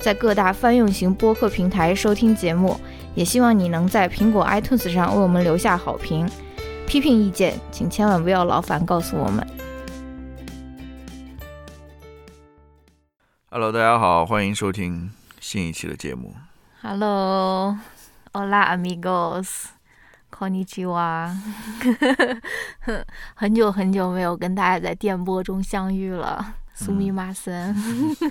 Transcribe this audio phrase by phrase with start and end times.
[0.00, 2.80] 在各大泛用型播客平台收听节目，
[3.14, 6.26] 也希望你能在苹果 iTunes 上为我们留下好评。
[6.86, 9.46] 批评意见，请千万不要劳烦告诉我们。
[13.50, 16.34] Hello，大家好，欢迎收听新一期的节目。
[16.80, 21.36] Hello，Hola amigos，Konnichiwa。
[23.34, 26.54] 很久很久没有跟大家在电波中相遇了。
[26.82, 27.76] 苏密马森，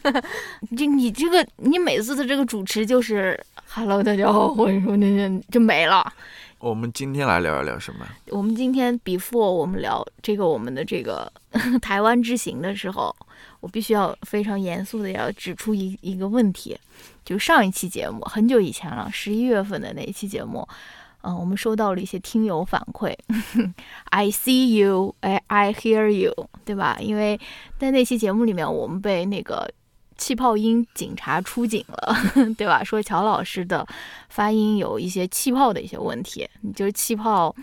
[0.76, 6.11] 这你这个你每次的这个主持就是 “hello，大家好”，我说那那就没了。
[6.58, 8.08] 我们今天来聊一聊什么？
[8.31, 11.31] 我们今天 before 我们聊这个我们的这个
[11.80, 13.16] 台湾之行的时候，
[13.59, 16.75] 我必须要非常严肃的要指出一一个问题，
[17.23, 20.67] 就上一期节目很久以前了，十一月份的那一期节目。
[21.22, 23.14] 嗯，我们收到了一些听友反馈
[24.06, 26.98] ，I see you, I I hear you，对吧？
[27.02, 27.39] 因为
[27.78, 29.70] 在那期节目里面，我们被那个
[30.17, 32.16] 气泡音警察出警了，
[32.58, 32.84] 对吧？
[32.84, 33.86] 说乔老师的
[34.30, 37.54] 发音有一些气泡的一些问题，就是气泡。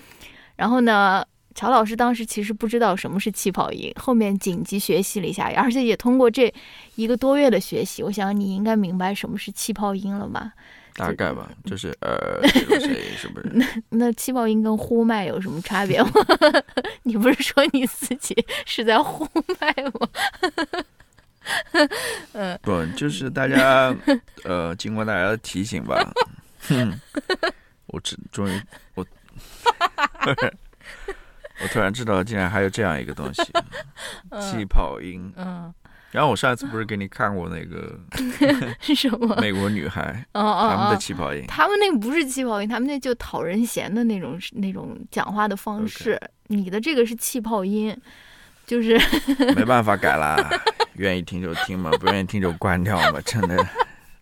[0.56, 6.52] 然后呢，乔老师当时其实不知道什么是气泡音，后面紧急学习了一下，而且也通过这
[6.96, 10.52] 一个多月的学习，我想你应该明白什么是气泡音了吧？
[10.96, 13.50] 大概吧，就是呃，是不是？
[13.52, 16.10] 那那气泡音跟呼麦有什么差别吗？
[17.04, 19.28] 你不是说你自己是在呼
[19.60, 20.08] 麦吗？
[22.32, 23.94] 嗯，不，就是大家
[24.42, 26.12] 呃，经过大家的提醒吧，
[27.86, 28.60] 我只终于
[28.94, 29.06] 我，
[31.62, 33.42] 我突然知道竟然还有这样一个东西，
[34.40, 35.72] 气泡音，嗯。
[36.12, 37.98] 然后我上一次不是给你看过那个
[38.80, 39.36] 是什么？
[39.42, 46.18] 美国女孩，哦哦，他们的气泡音，他们那个不是气泡音，他们那就讨人嫌的那种那种讲话的方式。
[46.48, 47.94] 你的这个是气泡音，
[48.66, 48.98] 就是
[49.54, 50.36] 没办法改啦，
[50.94, 53.66] 愿意听就听嘛，不愿意听就关掉嘛，真的，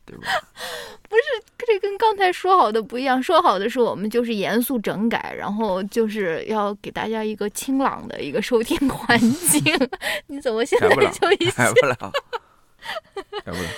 [0.05, 0.25] 对吧？
[1.09, 1.23] 不是。
[1.67, 9.63] 这跟刚才说好的不一样，说好的是我们就是严肃整改，然后就是要给大家一个清朗的一个收听环境。
[10.29, 12.13] 你怎么现在就一改不了？
[13.43, 13.69] 改不了，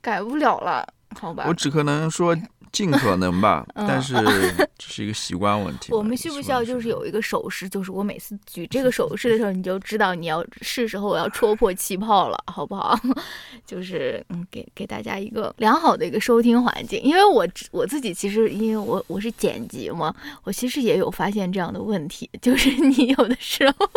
[0.00, 0.88] 改不了了，
[1.20, 1.44] 好吧？
[1.46, 2.34] 我只可能说。
[2.74, 4.12] 尽可能吧， 但是
[4.76, 5.92] 这是一个习惯问题。
[5.94, 12.98] 我们需不需要就是有一个手势，就是我每次举这个手势的时候，你就知道你要是时候我要戳破气泡了，好不好？
[13.64, 17.00] 就是嗯，给给大家一个良好的一个收听环境。
[17.02, 23.88] 因为我我自己其实因为我我是剪辑嘛，我其实也有发现这样的问题，就是你有的时候。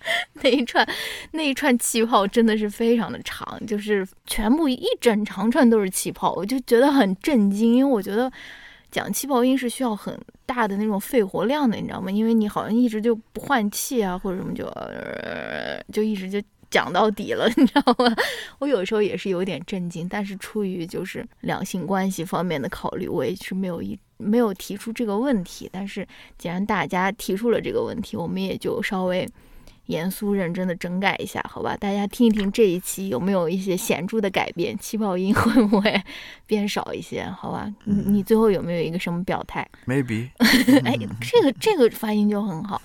[0.42, 0.86] 那一串，
[1.32, 7.74] 那一串气泡真的是非常的长，就是全部一整长串都是气泡，我就觉得很震惊。
[7.74, 8.30] 因为我觉得
[8.90, 12.10] 讲气泡音是需要很大的那种肺活量的，你知道吗？
[12.10, 18.16] 因为你好像一直就不换气啊，或者什么就呃就一直就讲到底了，你知道吗？
[18.58, 25.68] 我有时候也是有点震惊，但是出于就是两性关系方面的考虑，我也是没有一没有提出这个问题。
[25.70, 26.06] 但是
[26.38, 29.28] 既然大家提出了这个问题，我们也就稍微。
[29.90, 31.76] 严肃认真的整改一下，好吧？
[31.76, 34.78] 大家听一听这一期有没有一些显著的改变？
[34.78, 36.02] 气泡音会不会
[36.46, 37.24] 变少一些？
[37.36, 37.68] 好吧？
[37.84, 40.30] 你你最后有没有一个什么表态？Maybe。
[40.86, 42.80] 哎，这个这个发音就很好。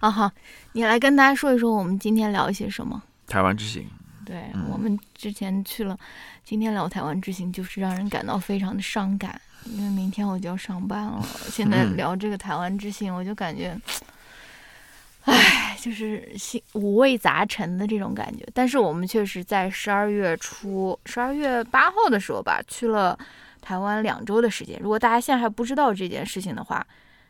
[0.00, 0.30] 啊好，
[0.72, 3.00] 你来跟大家说一说，我们今天聊一些什么？
[3.28, 3.86] 台湾之行。
[4.26, 5.96] 对我们之前去了，
[6.44, 11.24] 今天聊台湾之行，就是让人感到非常的伤感，因为明天我就要上班了。
[11.50, 13.74] 现在聊这个台湾之行，我就感觉。
[15.30, 18.46] 唉，就是心五味杂陈的这种感觉。
[18.54, 23.18] 但是我们确实在十二月初，十二月八号的时候吧，去了
[23.60, 24.78] 台湾两周的时间。
[24.80, 26.86] 如果大家现在还不知道这件事情的话，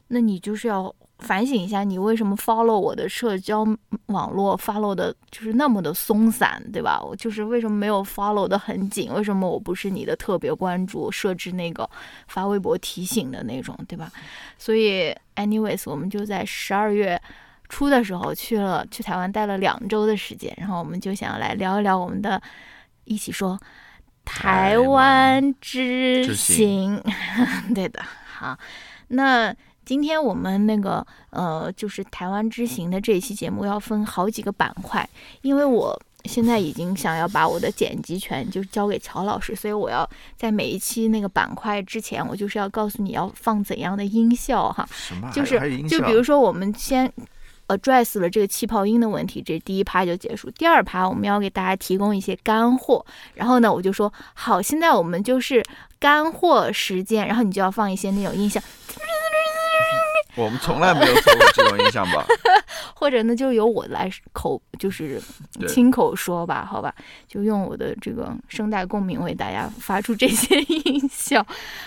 [0.07, 3.67] 那你就是要反省一下，你为什么 follow 我的社交
[4.07, 7.03] 网络 follow 的就是那么的松散，对吧？
[7.03, 9.13] 我就是为什么没有 follow 的很紧？
[9.13, 11.91] 为什么我不是你的特别关注，设置那个
[12.29, 14.09] 发微博提醒的那种，对吧？
[14.57, 17.21] 所以，anyways，我们就在十二月。
[17.69, 22.41] 初的时候去了去台湾待了两周的时间，然后我们就想要来聊一聊我们的，
[23.05, 23.59] 一起说
[24.25, 27.03] 台湾之行。
[27.75, 28.59] 对的，好，
[29.09, 29.55] 那
[29.85, 35.09] 今天我们那个呃，就是台湾之行的这一期节目要分好几个板块，
[35.41, 44.87] 因为我现在已经想要把我的剪辑权就交给乔老师，所以我要在每一期那个板块之前，我就是要告诉你要放怎样的音效哈。
[44.93, 45.31] 什么？
[45.33, 47.11] 就是就比如说我们先
[47.69, 50.51] address 了这个气泡音的问题，这第一趴就结束。
[50.51, 53.05] 第二趴我们要给大家提供一些干货，
[53.35, 55.63] 然后呢，我就说好，现在我们就是
[55.99, 58.61] 干货时间，然后你就要放一些那种音效。
[60.37, 62.25] 我们从来没有做过这种音响吧？
[62.95, 65.21] 或者呢，就由我来口，就是
[65.67, 66.95] 亲口说吧，好吧，
[67.27, 71.45] 就用我的这个声带共鸣为大家发出这些音效。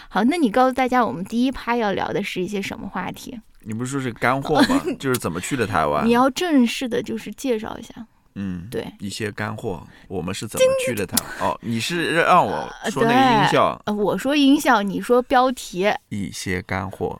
[0.10, 3.40] 好，那你告诉大家，我们第一趴要聊的是一些什么话题？
[3.64, 4.82] 你不是说是干货吗？
[5.00, 6.06] 就是怎么去的台湾？
[6.06, 7.94] 你要正式的，就是介绍一下。
[8.36, 11.50] 嗯，对，一些干货，我们是怎么去的台湾？
[11.50, 13.82] 哦，你是让我说那个音效？
[13.86, 15.92] 呃，我说音效，你说标题。
[16.10, 17.20] 一些干货。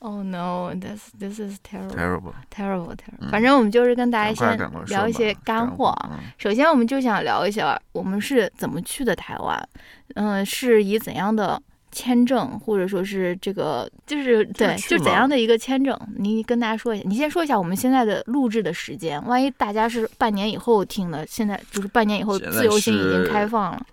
[0.00, 0.72] Oh no!
[0.76, 3.30] This this is terrible, terrible, terrible, terrible.
[3.32, 6.20] 反正我们就是跟大家先聊一些干货啊。
[6.38, 9.68] 首先，我们就想聊一下我们是怎么去的台湾。
[10.14, 15.98] 嗯，是以怎样的签证，或者说是这个，就是对，就怎样的一个签证？
[16.16, 17.04] 你跟大家说一下。
[17.08, 19.24] 你先说一下我们现在的录制的时间。
[19.26, 23.86] 万一大家是半年以后听的，现在就是半年以后自由行已经开放了。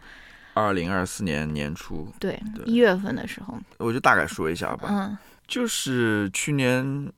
[0.54, 4.88] 二零二四年年初，对，一月份的时候，我就大概说一下吧。
[4.90, 7.12] 嗯，就是去年。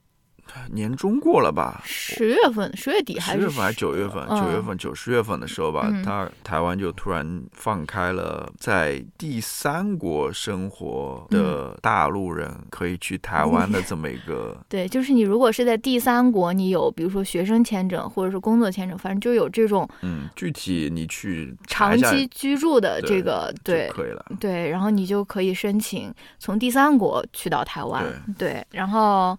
[0.71, 1.81] 年终过了吧？
[1.85, 4.27] 十月份，十月底还是十月份还是九月份？
[4.29, 14.57] 九月份九十月份的时候吧，他台湾就突然放开了，在第三国生活的大陆人可以去台湾的这么一个。
[14.69, 19.87] 对，就是你如果是在第三国，你有比如说学生签证或者是工作签证，反正就有这种。
[20.01, 24.25] 嗯，具体你去长期居住的这个对可以了。
[24.39, 28.03] 对，然后你就可以申请从第三国去到台湾。
[28.37, 29.37] 对，然后。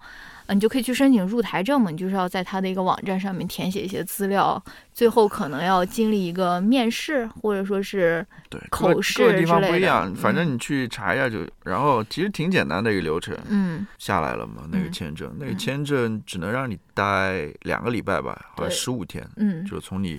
[0.55, 4.63] 你就可以去申请入台证嘛，你就是要在他的一个网站上面填写一些资料，
[4.93, 20.19] 最后可能要经历一个面试，或者说是对口试各个地方不一样，反正你去查一下就，然后其实挺简单的一个流程，嗯，下来了嘛，那个签证，那个签证只能让你待两个礼拜吧，好像十五天，嗯，就从你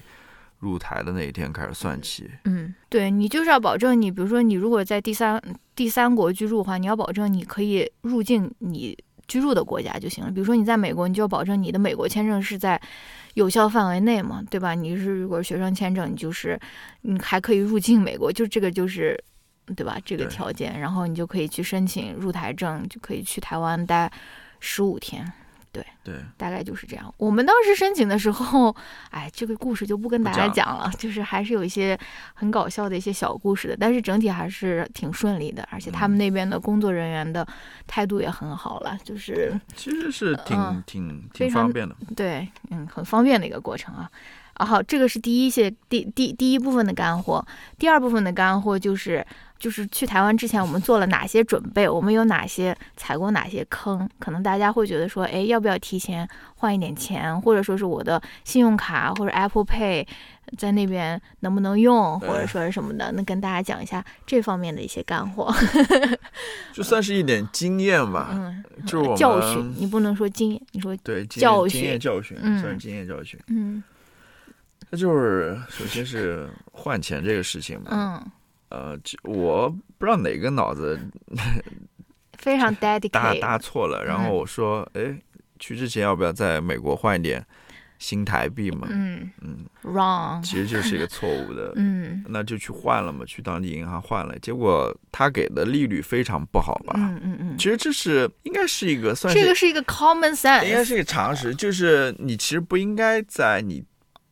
[0.60, 5.42] 入台的那一天开始算起，嗯，对你就是要保证你，比如说你如果在第三
[5.76, 8.98] 第三国居住的话，你要保证你可以入境你。
[9.30, 12.82] 居住的国家就行了，比如说你在美国，你就要保证你的美国签证是在
[13.36, 14.74] 有效范围内嘛，对吧？
[14.74, 16.60] 你是如果学生签证，你就是
[17.04, 19.18] 你还可以入境美国，就这个就是，
[19.76, 19.98] 对吧？
[20.04, 24.12] 这个条件，然后你就可以去申请入台证，就可以去台湾待
[24.60, 25.32] 十五天。
[25.72, 27.14] 对对，大概就是这样。
[27.18, 28.76] 我们当时申请的时候，
[29.12, 31.98] 哎，这个故事就不跟大家讲了，就是还是有一些
[32.34, 33.78] 很搞笑的一些小故事的。
[33.80, 37.48] 但是整体还是挺顺利的，而且他们那边的工作人员的
[37.86, 41.96] 态度也很好了，就是其实是挺挺挺方便的。
[42.16, 44.10] 对，嗯，很方便的一个过程啊。
[44.56, 47.46] 啊，好，这个是第一些第第第一部分的干货，
[47.78, 49.26] 第二部分的干货就是。
[49.60, 51.88] 就是去台湾之前，我们做了哪些准备？
[51.88, 54.10] 我们有哪些踩过哪些坑？
[54.18, 60.08] 可能大家会觉得说，哎，要不要提前换一点钱，或者说是我的信用卡或者 Apple Pay
[60.58, 63.12] 在那边能不能用，或者说是什么的？
[63.12, 65.54] 那跟大家讲一下这方面的一些干货，
[66.72, 68.30] 就算是一点经验吧。
[68.32, 73.38] 嗯，就是教训，你不能说经验，你说对教训，经验教训，算是经验教训。
[73.48, 73.84] 嗯，
[74.90, 77.90] 那就是首先是换钱这个事情嘛。
[77.92, 78.32] 嗯。
[78.70, 81.00] 呃，我不知道哪个脑子
[82.38, 85.18] 非常 dedicated 搭搭错了，然后我说，哎，
[85.60, 87.46] 去之前要不要在美国换一点
[87.98, 88.88] 新台币嘛？
[88.90, 96.94] 嗯嗯，wrong，其实就是一个错误的， 嗯，那就去换了嘛，去当地银行换了，结果他给的利率非常不好吧？
[96.98, 103.84] 嗯嗯嗯，其实这是应该是一个算这个是一个 common sense，应该是一个常识，就是你其实不应该在你，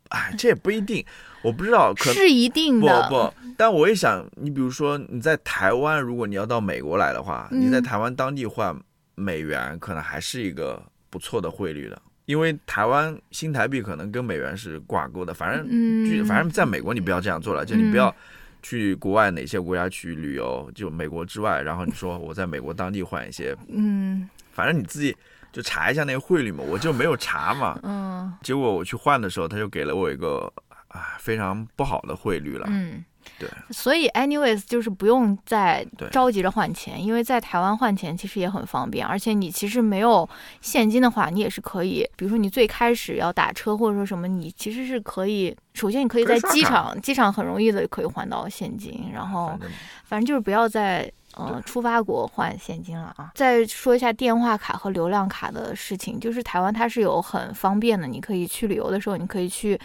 [0.09, 1.05] 哎，这也不一定。
[1.41, 3.07] 我不知道，可是一定的。
[3.09, 8.75] 不不，但我也想，你比如说你在台湾，如果你要到美国来的话，你在台湾当地换
[9.15, 15.33] 美元，可能还是一个不错的汇率的，因为台湾新台币可能跟美元是挂钩的。
[15.33, 18.13] 反正，嗯，反正在美国你不要这样做了，就你不要
[18.61, 25.15] 去国外哪些国家去旅游，就美国之外，然后你说我在美国当地换一些，嗯，反正你自己
[25.57, 30.53] 就查一下那个汇率嘛，我就没有查嘛，嗯，结果我去换的时候，他就给了我一个。
[30.89, 32.65] 啊，非常不好的汇率了。
[32.69, 33.03] 嗯，
[33.37, 33.47] 对。
[33.71, 40.27] 所以，anyways，就是不用再着急着换钱，因为在台湾换钱其实也很方便，而且你其实没有
[40.61, 49.59] 现金的话，你也是可以，比如说你最开始要打车或者说什么，你其实是可以，首先你可以在机场，机场很容易的可以换到现金，然后
[50.05, 53.31] 反正就是不要再呃出发国换现金了啊。
[53.35, 59.79] 再说一下电话卡和流量卡的事情，就是台湾它是有很方便的，你可以去旅游的时候，你可以去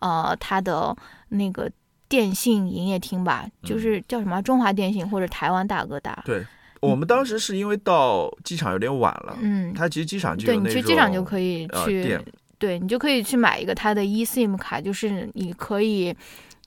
[0.00, 0.96] 呃它的
[1.28, 1.70] 那个
[2.08, 6.22] 电信营业厅吧，就是叫什么中华电信或者台湾大哥大。
[6.24, 6.46] 对，
[6.80, 12.24] 我们当时是因为到机场有点晚了，嗯，它其实机场就有那对你去机场就可以呃去，店
[12.58, 16.14] 对你就可以去买一个它的 eSIM 卡，就是你可以。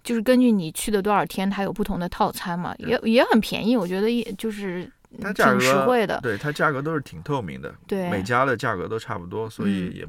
[0.03, 4.89] 就是根据你去的多少天，它有不同的套餐嘛，也也很便宜，我觉得也就是
[5.21, 6.19] 它价格挺实惠的。
[6.21, 10.07] 对它价格都是挺透明的，对每家的价格都差不多，所以嗯也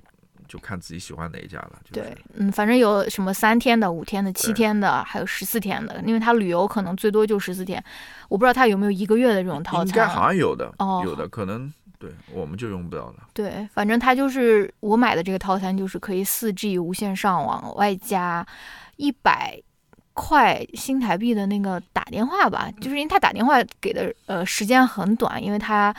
[0.48, 1.72] 就看自己喜欢哪一家了。
[1.84, 7.82] 就是、对，嗯，反正有什么三天的、五天的、七天的，还有十四天的，因为它旅游可能最多就十四天，
[8.28, 10.14] 我不知道它有没有一个月的这种套餐应该餐。
[10.14, 13.28] 好像有的，哦有的可能对我们就用不了了。
[13.32, 18.46] 对，反正它就是我买的这个套餐，就是可以四 G 无线上网，外加
[18.96, 19.58] 一百
[20.14, 25.94] 块新台币的那个打电话吧，就是因为他打电话给的呃时间很短，因为他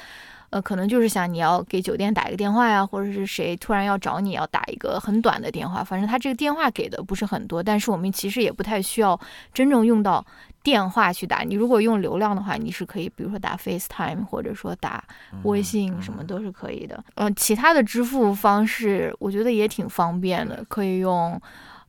[0.52, 9.20] 呃可能就是想你要给酒店打一个电话呀，或者是谁突然要找你要打一个很短的电话，反正他这个电话给的不是很多，但是我们其实也不太需要
[9.54, 10.24] 真正用到
[10.62, 11.40] 电话去打。
[11.40, 15.04] 你如果用流量的话，你是可以比如说打 FaceTime 或者说打
[15.42, 17.04] 微信什么都是可以的。
[17.16, 21.42] 呃，其他的支付方式我觉得也挺方便的，可以用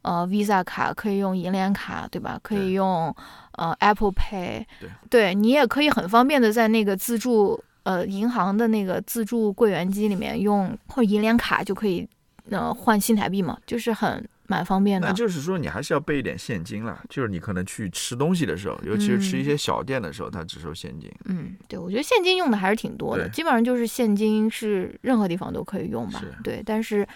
[0.04, 2.38] 呃 Visa 卡，可以用银联卡，对吧？
[2.42, 3.14] 可以用
[3.52, 4.64] 呃 Apple Pay，
[5.10, 12.08] 对你也可以很方便的在那个自助呃银行的那个自助柜员机里面用或者银联卡就可以
[12.50, 15.08] 呃换新台币嘛，就是很蛮方便的。
[15.08, 17.02] 那就是说，你还是要备一点现金啦。
[17.08, 21.10] 就是你可能去吃东西的时候，尤其是吃一些小店的时候，它只收现金。
[21.24, 26.22] 嗯，对，我觉得现金用的还是挺多的，基本上就是现金是任何地方都可以用吧。
[26.42, 27.08] 对，但是，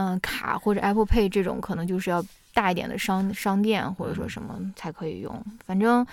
[0.00, 2.24] 嗯、卡或者 Apple Pay 这种可能就是要
[2.54, 5.44] 大一点的商商店或者说嗯什么才可以用。
[5.66, 6.06] 反正，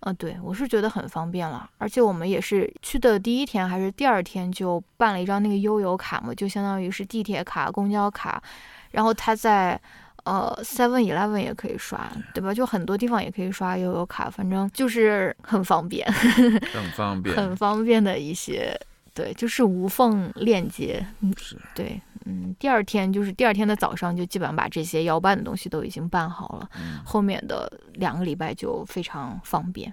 [0.00, 8.42] 呃，对我是觉得很方便了，而且我们也是去的第一天还是第二天就办了一张那个悠游卡嘛，就相当于是地铁卡、公交卡，
[8.90, 9.80] 然后它在。
[10.24, 12.52] 呃，Seven Eleven 也可以刷，对吧？
[12.52, 16.06] 就很多地方也可以刷悠游卡，反正就是很方便。
[16.12, 17.34] 很方便。
[17.34, 18.78] 很方便的一些，
[19.14, 21.04] 对，就是无缝链接。
[21.20, 29.92] 嗯，是对，嗯，第二天就是第二天的早上就基本上把这些要办的东西都已经办好了，嗯后面的两个礼拜就非常方便。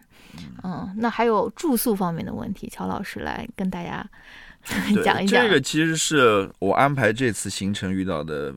[0.63, 4.05] 嗯，那还有住宿方面的问题，乔老师来跟大家
[5.03, 5.43] 讲一讲。
[5.43, 8.53] 这个其实是我安排这次行程遇到的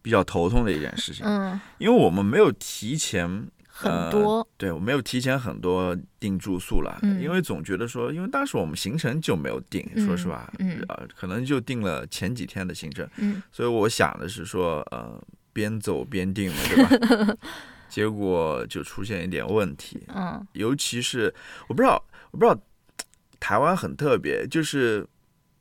[0.00, 3.46] 比较头痛的一件事情，嗯，因为我们没有提前。
[3.90, 7.20] 很多，对我没有提前很多订住宿了，嗯。
[7.20, 10.82] 因为总觉得说，因为当时我们行程就没有定，嗯说实话，嗯。
[10.88, 13.42] 呃，可能就定了前几天的行程，嗯。
[13.50, 15.20] 所以我想的是说，呃，
[15.52, 17.36] 边走边定嘛，对吧？
[17.88, 20.46] 结果就出现一点问题，嗯。
[20.52, 21.32] 尤其是
[21.68, 22.58] 我不知道，我不知道
[23.38, 25.06] 台湾很特别，就是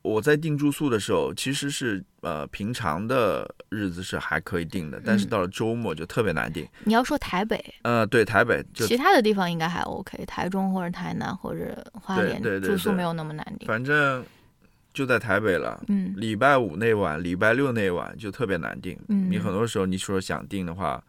[0.02, 6.68] 我在订住宿的时候，其实是呃平常的日子是还可以定的，但是嗯到了周末就特别难定。
[6.84, 13.66] 你要说台北，呃，对，台北就其他的地方应该还 OK，台中或者台南或者花莲对对对对住宿没有那么难定。
[13.66, 14.24] 反正
[14.94, 15.82] 就在台北了。
[15.88, 19.00] 嗯礼拜五那晚、礼拜六那晚就特别难定。
[19.08, 21.02] 嗯你很多时候你说想定的话，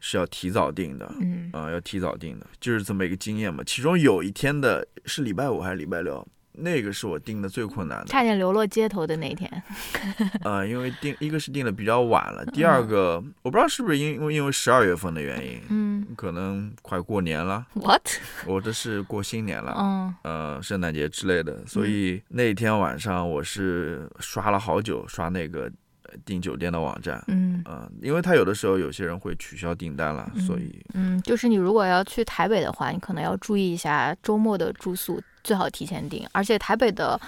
[0.00, 3.62] 是要提早定的，嗯啊、要提早定的，就是这么一个经验嘛。
[3.66, 6.26] 其中有一天的是礼拜五还是礼拜六，
[6.60, 8.04] 那个是我订的最困难的。
[8.06, 9.50] 差点流落街头的那天。
[10.44, 18.02] 呃，因为订一个是订的比较晚了，第二个我不知道是不是因因为因为十二月份的原因，嗯可能快过年了，，what？
[18.46, 19.74] 我这是过新年了。
[19.78, 25.70] 嗯呃，圣诞节之类的，所以那天晚上我是刷了好久，刷那个
[26.04, 36.26] 呃订酒店的网站，嗯嗯、因为他有的时候有些人会取消订单了，嗯所以嗯，就是你如果要去台北的话，你可能要注意一下周末的住宿，最好提前订。
[36.32, 37.20] 而且台北的，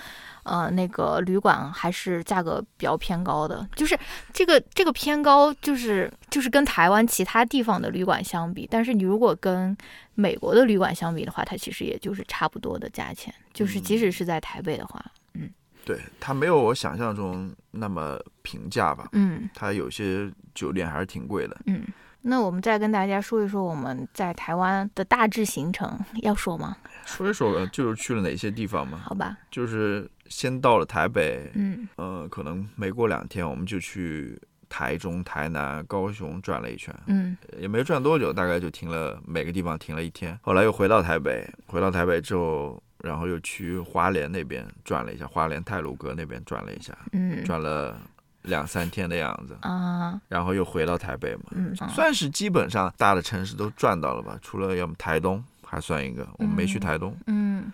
[0.42, 3.98] 呃，那个旅馆还是价格比较偏高的，就是
[4.32, 9.76] 这个这个偏高，就是就是跟台湾其他地方的旅馆相比，但是你如果跟
[10.14, 15.50] 美国的旅馆相比的话，它其实也就是差不多的价钱，就是即使是在台北的话，嗯
[15.84, 21.56] 对它没有我想象中那么平价吧，嗯它有些酒店还是挺贵的。
[21.66, 21.84] 嗯。
[22.22, 26.76] 那我们再跟大家说一说我们在台湾的大致行程，要说吗？
[27.06, 31.88] 说一说吧，就是去了哪些地方嘛，好吧，就是先到了台北，嗯。
[31.96, 37.36] 呃，可能没过两天我们就去台中、台南、高雄转了一圈，嗯。
[37.58, 40.38] 也没转多久，大概就停了每个地方停了一天。
[40.42, 47.42] 后来又回到台北，回到台北之后，然后又去花莲那边转了一下，花莲太鲁阁那边转了一下，嗯。
[47.44, 47.98] 转了
[48.42, 57.16] 两三天的样子，啊然后又回到台北嘛，嗯啊算是基本上大的城市都转到了吧，除了要么台东还算一个，我们没去台东。
[57.26, 57.72] 嗯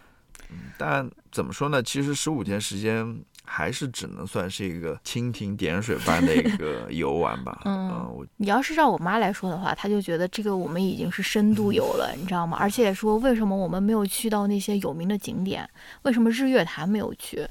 [0.78, 1.82] 但怎么说呢？
[1.82, 7.62] 其实十五天时间还是只能算是一个蜻蜓点水般的一个游玩吧。
[7.66, 12.58] 嗯你要是让我妈来说的话，她就觉得这个我们已经是深度游了，你知道吗？
[12.60, 15.68] 而且说为什么我们没有去到那些有名的景点？
[16.02, 17.44] 为什么日月潭没有去？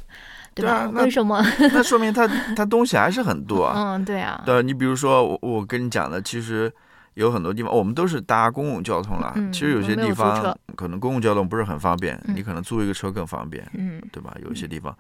[0.56, 0.72] 对吧？
[0.72, 1.40] 对啊那为什么？
[1.74, 3.96] 那说明他他 东西还是很多啊。
[3.96, 6.72] 嗯，对啊，对，你比如说我我跟你讲的，其实
[7.16, 9.34] 有很多地方我们都是搭公共交通啦。
[9.36, 14.36] 嗯其实有些地方可能公共交通不是很方便，嗯你可能租一个车更方便，嗯对吧？
[14.44, 14.96] 有一些地方。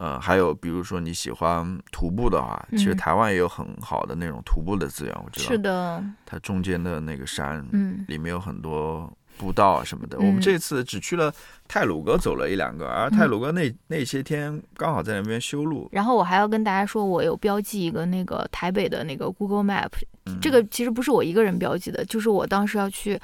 [0.00, 5.48] 呃，还有比如说你喜欢徒步的话，其实嗯台湾也有很好的那种徒步的资源，我知道。
[5.50, 10.18] 是的，它中间的那个山，嗯里面有很多步道啊什么的。
[10.18, 11.32] 嗯我们这次只去了
[11.66, 15.88] 泰鲁阁走了一两个，而泰鲁阁那、那些天刚好在那边修路。
[15.92, 19.92] 然后我还要跟大家说，我有标记一个那个台北的那个 Google Map，
[20.26, 23.18] 嗯这个其实不是我一个人标记的，就是我当时要去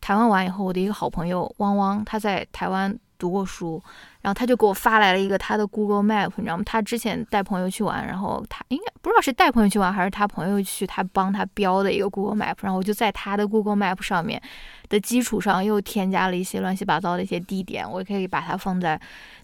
[0.00, 3.80] 台湾玩以后，我的一个好朋友汪汪，他在台湾读过书，
[4.22, 6.62] 然后他就给我发来了一个他的 Google Map，你知道吗？
[6.64, 14.40] 他之前带朋友去玩，然后他应该不知道是带朋友去玩还是他朋友去，他帮他标的一个 Google Map，然后我就在他的 Google Map 上面
[14.88, 18.98] 的基础上又添加了一些乱七八糟的一些地点，我可以把它放在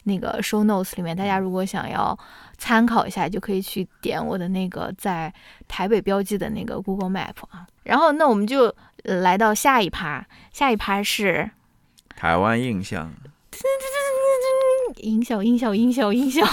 [0.04, 2.18] 那个 show notes 里面，大家如果想要
[2.56, 5.32] 参考一下，就可以去点我的那个在
[5.68, 7.66] 台北标记的那个 Google Map 啊。
[7.84, 8.64] 然后那我们就
[9.04, 11.48] 呃来到下一趴，下一趴是
[12.16, 13.12] 台湾印象，
[15.02, 16.44] 音效，音效，音效，音效。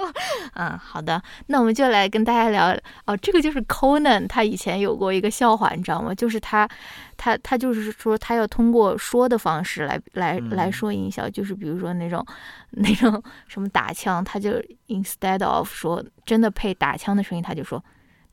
[0.54, 2.76] 嗯，好的，那我们就来跟大家聊
[3.06, 6.14] 哦，这个就是 Conan 他以前有过一个笑话，你知道吗？
[6.14, 6.68] 就是他，
[7.16, 12.24] 他，他就是说他要通过说的方式来来嗯来说音效，就是比如说那种
[12.72, 14.52] 那种什么打枪，他就
[14.88, 17.82] instead of 说真的配打枪的声音，他就说。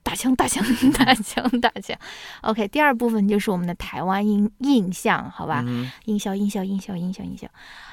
[0.04, 1.94] 打枪，打枪，打枪，打枪。
[2.40, 5.62] OK，第二部分就是我们的台湾印印象，好吧？
[5.68, 7.46] 嗯音效，音效，音效，音效，音效。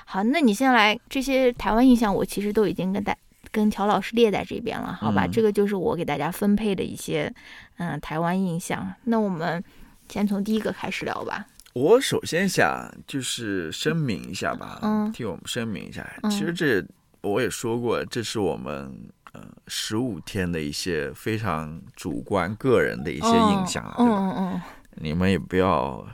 [0.04, 3.16] 好，那你先来这些台湾印象，我其实都已经跟大
[3.50, 5.26] 跟乔老师列在这边了，好吧？
[5.26, 7.32] 嗯这个就是我给大家分配的一些
[7.78, 8.92] 嗯台湾印象。
[9.04, 9.62] 那我们
[10.08, 11.46] 先从第一个开始聊吧。
[11.72, 16.06] 我首先想就是声明一下吧，嗯替我们声明一下。
[16.22, 16.84] 嗯其实这
[17.22, 18.92] 我也说过，这是我们
[19.32, 24.12] 呃十五天的一些非常主观个人的一些印象啊，对吧？
[24.18, 24.62] 嗯嗯
[24.96, 26.06] 你们也不要，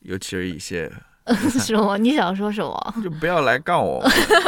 [0.00, 1.00] 尤其是一些嗯，
[1.60, 1.96] 什么？
[1.98, 2.94] 你想说什么？
[3.02, 4.02] 就不要来杠我，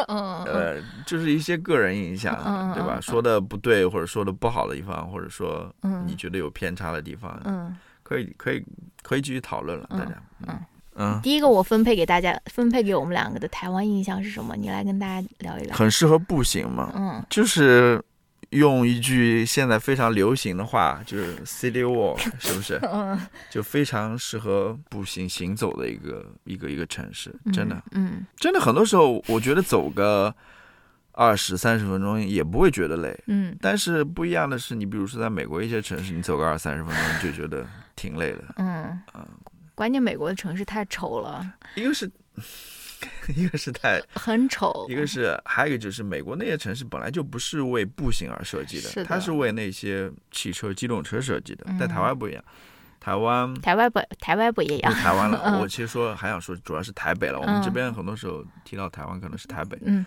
[0.09, 0.75] 嗯 嗯呃，
[1.07, 2.97] 就是一些个人印象，嗯嗯对吧？
[2.99, 8.65] 嗯说的不对，或者说的不好的地方，或者说嗯你觉得有偏差的地方，嗯，可以可以
[9.03, 10.13] 可以继续讨论了，嗯大家。
[10.47, 10.59] 嗯
[10.99, 14.57] 嗯，第一个我分配给大家，分配给我们两个的台湾印象是什么？
[14.57, 15.77] 你来跟大家聊一聊。
[15.77, 18.03] 很适合步行嘛，嗯就是
[18.51, 22.79] 用一句现在非常流行的话，就是 city walk， 是不是？
[22.83, 23.19] 嗯，
[23.51, 30.35] 就非常适合步行行走的一个一个一个城市，真的，嗯真的很多时候，我觉得走个
[31.13, 33.19] 二十三十分钟也不会觉得累。
[33.27, 38.45] 嗯但是不一样的是，你比如说在美国一些城市，你走个二三十分钟就觉得挺累的。
[38.59, 38.99] 嗯
[39.75, 42.11] 关键美国的城市太丑了，一个是，
[43.35, 44.87] 一个是太，很丑。
[44.89, 51.65] 一个是还有一个就是美国那些城市本来就不是为步行而设计的，是的它是为那些汽车、机动车设计的。
[51.69, 52.43] 嗯但台湾不一样，
[53.01, 54.93] 台湾台湾不台湾不一样。
[54.93, 57.39] 台湾了， 嗯我其实说还想说主要是台北了。
[57.41, 60.05] 我们这边很多时候提到台湾可能是台北，嗯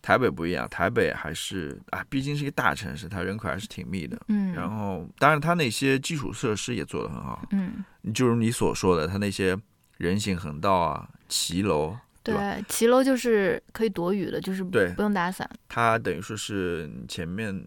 [0.00, 4.20] 台北不一样，台北还是啊，毕竟是一个大城市，它人口还是挺密的。
[4.26, 9.56] 嗯，然后，当然它那些基础设施也做得很好，嗯，就如你所说的，它那些
[9.98, 17.66] 人行横道啊、骑楼，对对，骑楼就是可以躲雨的，就是对不用打伞，它等于说是前面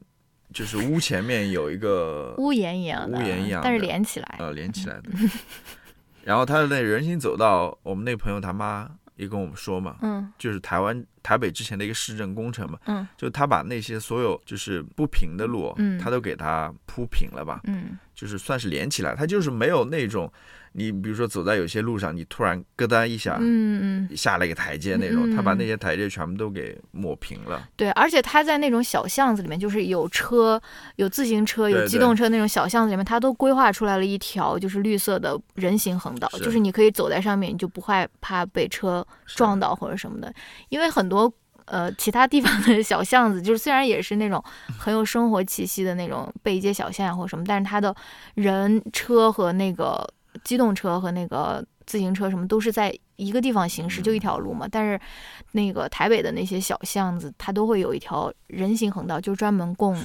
[0.54, 4.36] 就是屋前面有一个屋檐一样的，屋檐一样但是连起来。
[4.40, 5.10] 呃连起来的，
[6.24, 20.32] 然后它的那人行走道，我们那朋友他妈也跟我们说嘛，嗯就是台湾台北之前的一个市政工程嘛，嗯就他把那些所有就是不平的路，嗯他都给它铺平了吧，嗯就是算是连起来，它就是没有那种
[20.78, 23.38] 你比如说走在有些路上，你突然咯噔一下。
[23.40, 27.68] 嗯嗯，下了一个台阶那种，他把嗯那些台阶全部都给抹平了。
[27.76, 30.62] 对，而且他在那种小巷子里面，就是有车、
[30.98, 40.34] 有自行车、有机动车那种小巷子里面，他都规划出来了一条就是绿色的人行横道，就是你可以走在上面，你就不害怕被车撞到或者什么的，
[40.70, 41.32] 因为很多。
[41.68, 44.40] 呃，其他地方的小巷子，就是虽然也是那种
[44.78, 47.96] 很有生活气息的那种背街小巷或者什么，但是它的
[48.36, 50.08] 人车和那个
[50.44, 54.68] 机动车和那个自行车什么都是在一个地方行驶，就一条路嘛。
[54.70, 55.00] 但是
[55.52, 59.98] 那个台北的那些小巷子，它都会有一条人行横道，就专门供，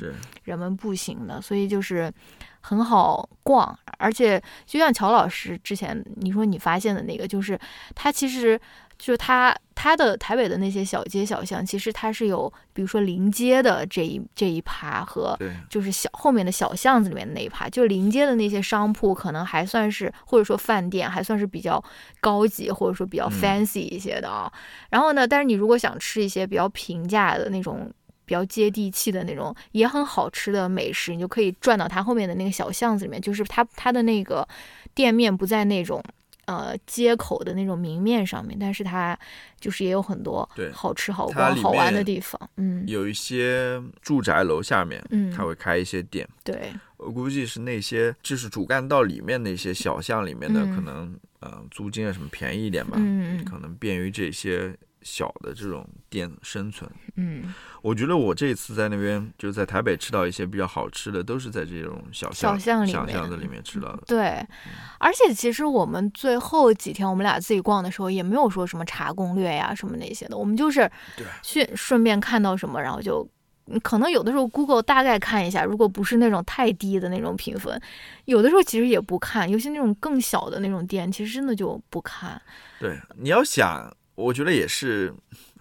[0.45, 2.13] 人们步行的，所以就是
[2.61, 3.77] 很好逛。
[3.99, 7.59] 而且就像乔老师之前你说你发现的那个，就是
[7.95, 8.59] 它其实
[8.99, 21.83] 就是它它的台北的那些小街小巷，其实它是有，比如说临街的这一这一趴和对，就是小后面的小巷子里面的那一趴，就临街的那些商铺，可能还算是或者说饭店还算是比较
[22.21, 24.53] 高级或者说比较嗯 fancy 一些的啊。
[24.91, 27.91] 然后呢，但是你如果想吃一些比较平价的那种。
[28.27, 34.47] 比较接地气的那种，也很好吃的美食，你就可以转到它后面的那个小巷子里面，就是它它的那个
[34.95, 36.01] 店面不在那种
[36.51, 39.17] 呃街口的那种明面上面，但是它
[39.61, 42.51] 就是也有很多好吃好它里逛好玩的地方。
[42.57, 42.85] 嗯。
[42.89, 50.75] 有一些住宅楼下面，嗯，它会开一些店，对，我估计是那些就是主干道里面那些小巷里面的，嗯。
[50.75, 53.45] 可能呃租金啊什么便宜一点吧，嗯嗯。
[53.45, 56.91] 可能便于这些小的这种店生存。
[57.17, 64.03] 嗯，我觉得我这次在那边就是在台北吃到一些比较好吃的，都是在这种小小巷巷里面小巷子里面吃到的。
[64.07, 64.47] 对。
[64.99, 73.29] 而且其实我们最后几天我们俩自己逛的时候，也没有说什么查攻略呀什么那些的，我们就是对顺顺便看到什么，然后就。
[73.73, 77.81] 嗯可能有的时候 Google 大概看一下，如果不是那种太低的那种评分，
[78.25, 82.41] 有的时候其实也不看，尤其那种更小的那种店，其实真的就不看。
[82.81, 83.89] 对，你要想，
[84.21, 85.13] 我觉得也是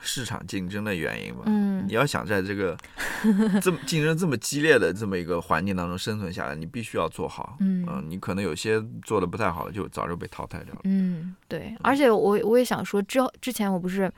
[0.01, 1.43] 市场竞争的原因吧。
[1.45, 2.77] 嗯你要想在这个
[3.61, 7.57] 这么竞争这么激烈的这么一个环境当中生存下来，你必须要做好。
[7.61, 10.81] 嗯嗯，你可能有些做的不太好的，就早就被淘汰掉了。
[10.83, 14.11] 嗯，对，而且我我也想说，之后之前我不是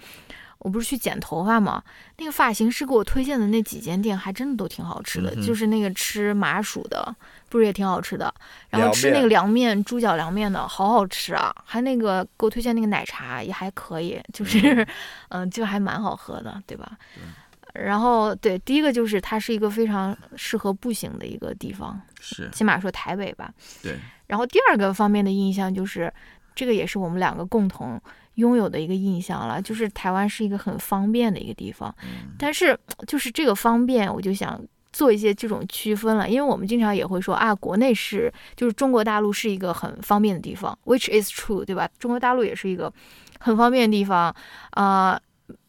[0.57, 1.81] 我不是去剪头发嘛，
[2.17, 7.15] 那个发型师给我推荐的那几间店还真的都挺好吃的，嗯就是那个吃麻薯的，
[7.51, 8.33] 不是也挺好吃的，
[8.69, 14.87] 然后吃那个凉面，猪脚凉面的好好吃啊，还那个给我推荐那个奶茶也还可以，就是
[15.27, 16.97] 嗯、 就还蛮好喝的，对吧？
[17.73, 22.49] 然后对，第一个就是它是一个非常适合步行的一个地方，是。
[22.51, 23.53] 起码说台北吧。
[23.83, 26.11] 对，然后第二个方面的印象就是，
[26.55, 28.01] 这个也是我们两个共同
[28.35, 31.93] 拥有的一个印象了，就是台湾是一个很方便的一个地方。
[32.03, 32.35] 嗯。
[32.37, 41.89] 但是就是这个方便，我就想做一些这种区分了，因为我们经常也会说啊，国内是就是中国大陆是一个很方便的地方，which is true，对吧？
[41.97, 42.91] 中国大陆也是一个
[43.39, 44.35] 很方便的地方
[44.71, 45.19] 啊。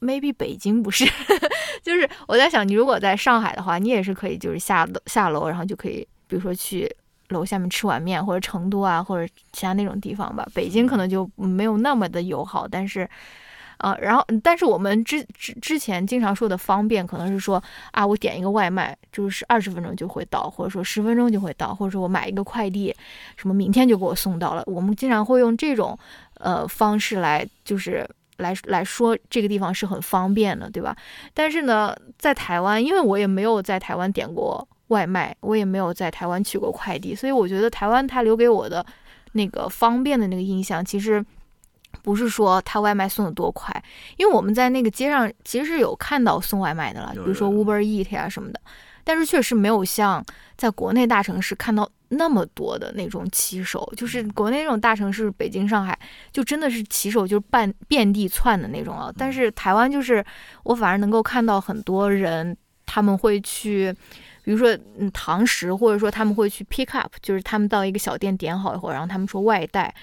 [0.01, 1.05] maybe 北京不是，
[1.83, 6.89] 就是我在想，你如果在上海的话，你也是可以，就是下楼下楼，然后就可以，比如说去
[7.31, 10.47] 楼下面吃碗面，或者成都啊，或者其他那种地方吧。
[10.55, 13.09] 北京可能就没有那么的友好，但是，
[13.83, 22.95] 啊，然后但是我们之之之前经常说的方便，可能是说啊，我点一个外卖，就是二十分钟就会到，或者说十分钟就会到，或者说我买一个快递，
[23.37, 24.63] 什么明天就给我送到了。
[24.67, 25.99] 我们经常会用这种
[26.35, 28.09] 呃方式来，就是。
[28.39, 30.97] 来来说，这个地方是很方便的，对吧？
[31.33, 38.85] 但是呢，在台湾，因为我也没有在台湾点过外卖，我也没有在台湾取过快递，所以我觉得台湾它留给我的
[39.33, 41.25] 那个方便的那个印象，其实
[42.03, 43.83] 不是说他外卖送的多快，
[44.17, 48.61] 因为我们在那个街上其实是有看到送外卖的了，比如说 Uber Eat 呀、什么的，
[49.05, 50.25] 但是确实没有像
[50.57, 55.99] 在国内大城市看到那么多的那种骑手，就是国内那种大城市，北京、上海，
[56.33, 59.13] 就真的是骑手就是半遍地窜的那种啊。
[59.17, 60.25] 但是台湾就是
[60.65, 63.95] 我反而能够看到很多人，他们会去，
[64.45, 69.95] 比如说嗯堂食，或者说他们会去 pick up，就是他们到一个小店点好以后，然后他们说外带。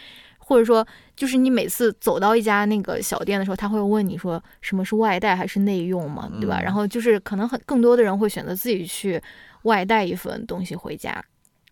[0.49, 0.83] 或者说，
[1.15, 6.59] 就是你每次走到一家那个小店的时候，他会问你说什么是外带还是内用嘛，对吧？
[6.59, 9.21] 嗯然后就是可能很更多的人会选择自己去
[9.62, 11.23] 外带一份东西回家，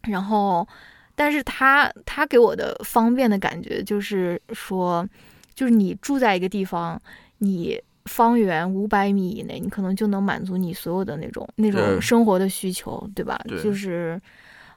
[0.04, 0.68] 然后，
[1.16, 5.04] 但是他他给我的方便的感觉就是说，
[5.56, 7.02] 就是你住在一个地方，
[7.40, 13.42] 你方圆五百米以内，你可能就能满足你所有的那种那种生活的需求，对吧？
[13.48, 14.22] 对就是。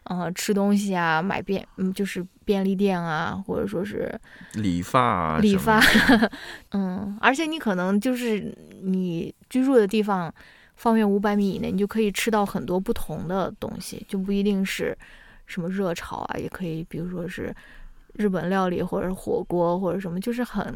[0.04, 4.12] 呃，吃东西啊，买便嗯，就是便利店啊，或者说是
[4.54, 5.80] 理发啊，理发
[6.72, 10.34] 嗯，而且你可能就是你居住的地方
[10.74, 14.98] 方圆五百米以内，你就可以吃到很多不同的东西，就不一定是
[15.46, 17.54] 什么热炒啊，也可以，比如说是
[18.14, 20.74] 日本料理或者火锅或者什么，就是很，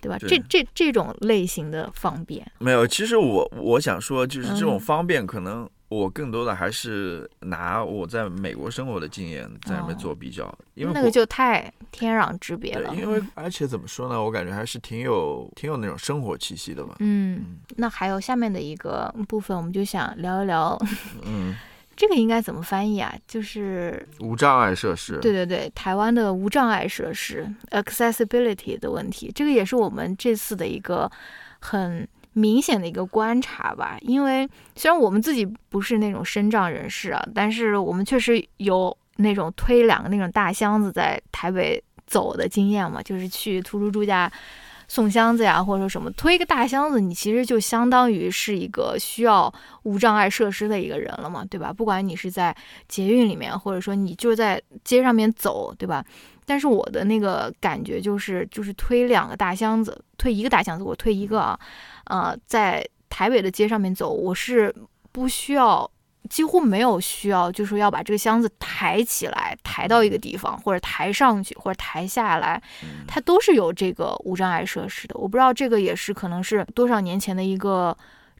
[0.00, 0.18] 对吧？
[0.18, 2.84] 对这这这种类型的方便，没有。
[2.84, 12.90] 其实我我想说，就是这种嗯方便，可能我更多的还是拿我在美国生活的经验在那边哦做比较，因为那个就太天壤之别了。
[12.90, 16.96] 对，因为而且怎么说呢，我感觉还是挺有挺有那种生活气息的吧。
[17.00, 20.78] 嗯，那还有下面的一个部分，我们就想聊一聊
[21.24, 21.54] 嗯，
[21.94, 23.14] 这个应该怎么翻译啊？
[23.28, 31.10] 就是无障碍设施，对对对，台湾的无障碍设施 accessibility 的问题，这个也是我们这次的一个
[31.60, 33.96] 很明显的一个观察吧。
[34.00, 44.30] 因为虽然我们自己不是那种身障人士啊，但是我们确实有那种推两个那种大箱子在台北走的经验嘛，就是去图书住家
[44.88, 49.52] 送箱子呀，或者说什么推一个大箱子，你其实就相当于是一个需要
[49.84, 51.72] 无障碍设施的一个人了嘛，对吧？
[51.72, 52.54] 不管你是在
[52.88, 56.04] 捷运里面，或者说你就在街上面走，对吧？
[56.46, 61.58] 但是我的那个感觉就是，就是推两个大箱子，推一个大箱子，我推一个啊，
[62.04, 64.74] 呃，在台北的街上面走，我是
[65.10, 65.90] 不需要。
[66.30, 72.62] 几乎没有需要，就是要把这个箱子抬起来，抬到一个地方，或者抬上去，或者抬下来，
[73.08, 75.16] 它都是有这个无障碍设施的。
[75.18, 77.94] 我不知道这个也是可能是多少年前的一个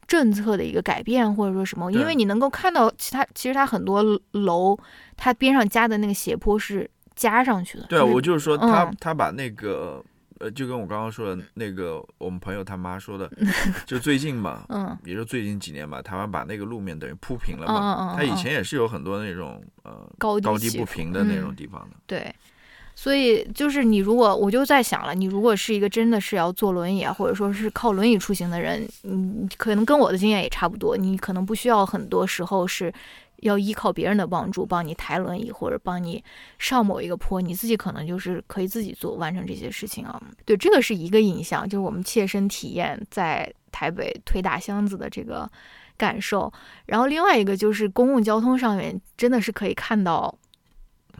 [0.07, 1.91] 政策的一个改变，或者说什么？
[1.91, 4.75] 因为你能够看到，其他其实它很多楼，
[5.17, 7.85] 它边上加的那个斜坡是加上去的。
[7.87, 10.03] 对，我就是说，他他把那个。
[10.39, 13.31] 呃，就跟我刚刚说的那个，我们朋友他妈说的，
[13.85, 18.13] 就最近嘛，嗯，也就最近几年吧，台湾把那个路面等于铺平了嘛。
[18.17, 21.95] 他以前也是有很多那种呃高高低不平的那种地方的。
[22.05, 22.33] 对，
[22.93, 32.91] 所以就是你如果我就在想了，你如果是一个真的是要坐轮椅啊，或者说是靠轮椅出行的人，你可能跟我的经验也差不多，你可能不需要很多时候是。
[33.43, 36.23] 要依靠别人的帮助，帮你抬轮椅或者帮你
[36.57, 40.21] 上某一个坡，你自己可能就是可以自己做完成这些事情啊。
[40.45, 45.49] 对，这个是一个印象，就是我们切身体验在台北推大箱子的这个
[45.97, 46.51] 感受。
[46.87, 50.35] 然后另外一个就是公共交通上面真的是可以看到。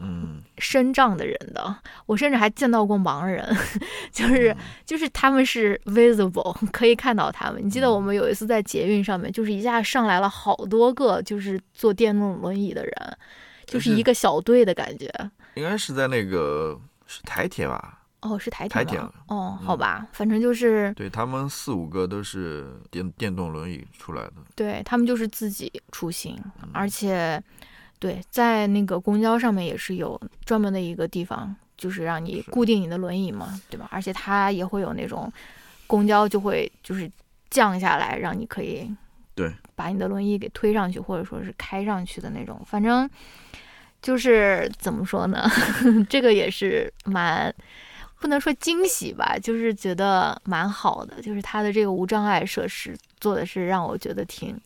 [0.00, 1.76] 嗯，身障的人的，
[2.06, 3.44] 我甚至还见到过盲人，
[4.10, 4.54] 就是
[4.84, 7.64] 就是他们是 visible，可以看到他们。
[7.64, 12.92] 你记得我们有一次在捷运上面，就是一下上来了好多个就是坐电动轮椅的人，
[13.66, 15.08] 就是一个小队的感觉。
[15.54, 16.76] 应该是在那个
[17.06, 18.00] 是台铁吧？
[18.22, 18.74] 哦，是台铁。
[18.74, 18.98] 台铁。
[19.28, 24.32] 哦，好吧，反正就是对他们四五个都是电电动轮椅出来的。
[24.56, 26.36] 对他们就是自己出行，
[26.72, 27.40] 而且。
[27.98, 33.88] 对，在那个公交上面也是有专门的一个地方，就是让你固定你的轮椅嘛，对吧？
[33.90, 35.32] 而且它也会有那种
[35.86, 37.10] 公交就会就是
[37.48, 38.94] 降下来，让你可以
[39.34, 42.60] 对把你的轮椅给推上去，或者说是开上去的那种。
[42.66, 43.08] 反正
[44.02, 45.48] 就是怎么说呢，
[46.10, 47.54] 这个也是蛮
[48.20, 54.60] 不能说惊喜吧，就是觉得蛮好的，就是它的这个无障碍设施做的是让我觉得挺。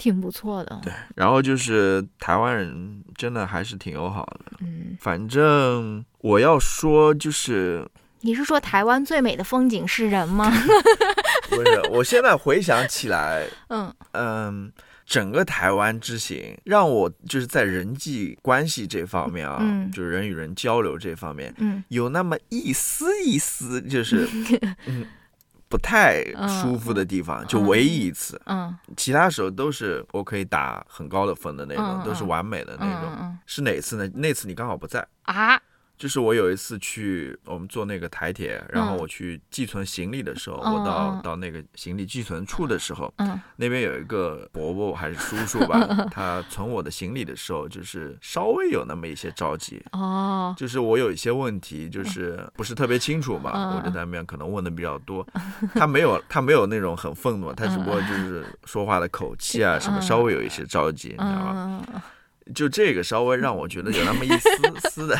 [0.00, 0.90] 挺不错的，对。
[1.14, 4.96] 然后就是台湾人真的还是挺友好的，嗯。
[4.98, 7.86] 反正我要说就是，
[8.22, 10.50] 你是说台湾最美的风景是人吗？
[11.50, 14.72] 不是，我现在回想起来，嗯嗯，
[15.04, 19.60] 整个台湾之行让我就是在人际关系这方面啊，
[19.92, 24.26] 就是人与人交流这方面，嗯，有那么一丝一丝就是，
[24.86, 25.04] 嗯。
[25.70, 33.38] 不太舒服的地方，就唯一一次，嗯，其他时候都是我可以打很高的分的那种，都是完美的那种。
[33.46, 34.10] 是哪次呢？
[34.14, 35.58] 那次你刚好不在啊。
[36.00, 43.12] 就是我有一次去，我们坐那个台铁，然后我去寄存行李的时候，我到到那个行李寄存处的时候，
[43.56, 45.78] 那边有一个伯伯还是叔叔吧，
[46.10, 55.26] 他存我的行李的时候，就是稍微有那么一些着急哦，就是我有一些问题，就是不是特别清楚嘛，我就在那边可能问的比较多，
[55.74, 61.84] 他没有他没有那种很愤怒，他只不过就是说话的口气 啊什么稍微有一些着急，你知道吗？
[62.54, 64.48] 就这个稍微让我觉得有那么一丝
[64.88, 65.14] 丝的。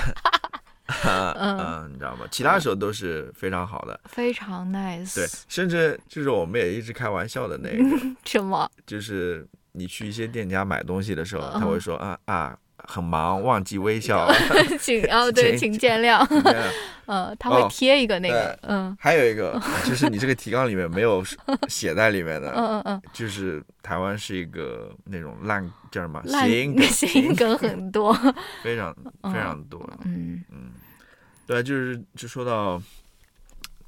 [1.36, 2.26] 嗯，你知道吗？
[2.30, 5.14] 其他时候都是非常好的，非常 nice。
[5.14, 7.84] 对，甚至就是我们也一直开玩笑的那个
[8.24, 14.28] 什么，就是你去一些店家买东西的时候，他会说啊啊，很忙，忘记微笑，
[14.80, 16.26] 请哦对，请见谅。
[17.06, 21.24] 嗯， 他会贴一个那个，嗯，还有一个就是你这个提纲里面没有
[21.68, 28.12] 写在里面的， 嗯嗯嗯，就是台湾是一个那种烂叫什么谐音梗，谐音梗很多，
[28.62, 30.42] 非常非常多，嗯。
[30.50, 30.70] 嗯。
[31.46, 32.80] 对，就是就说到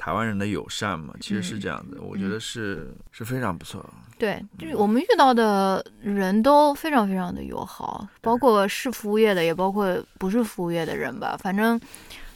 [0.02, 3.88] 台湾人的友善嘛，其实是这样的，我觉得是是非常不错。
[4.18, 11.80] 对，就是我们遇到的人都非常非常的友好，包括是服务业的，也包括不是服务业的人吧，反正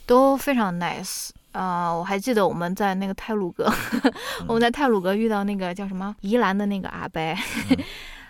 [0.07, 1.91] 都非常 nice 啊！
[1.91, 3.69] 我还记得我们在那个泰鲁阁，
[4.47, 7.21] 我们在泰鲁阁遇到那个叫什么宜兰的那个阿伯。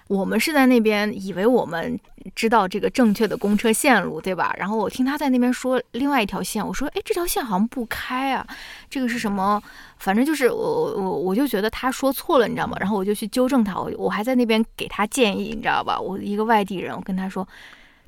[0.08, 1.98] 我们是在那边以为我们
[2.34, 4.54] 知道这个正确的公车线路，对吧？
[4.56, 8.46] 然后我听他在那边说另外一条线，我说：“哎，这条线好像不开啊，
[8.88, 9.60] 这个是什么？
[9.98, 12.76] 反正就是我我我就觉得他说错了，你知道吗？
[12.78, 15.98] 然后我就去纠正他，我我还在那边给他建议，你知道吧？
[15.98, 17.46] 我一个外地人，我跟他说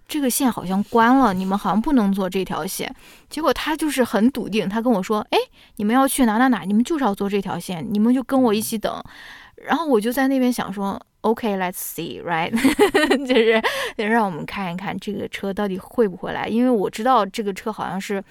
[0.06, 2.94] 这个线好像关了，你们好像不能坐这条线。
[3.28, 5.38] 结果他就是很笃定，他跟我说：“哎，
[5.76, 9.02] 你们要去哪哪哪，你们就是要坐这条线，你们就跟我一起等。”
[9.66, 11.00] 然后我就在那边想说。
[11.22, 12.52] OK，let's see，right，
[13.26, 13.62] 就是
[13.96, 18.22] 让我们看一看这个车到底会不会来，因为我知道这个车好像是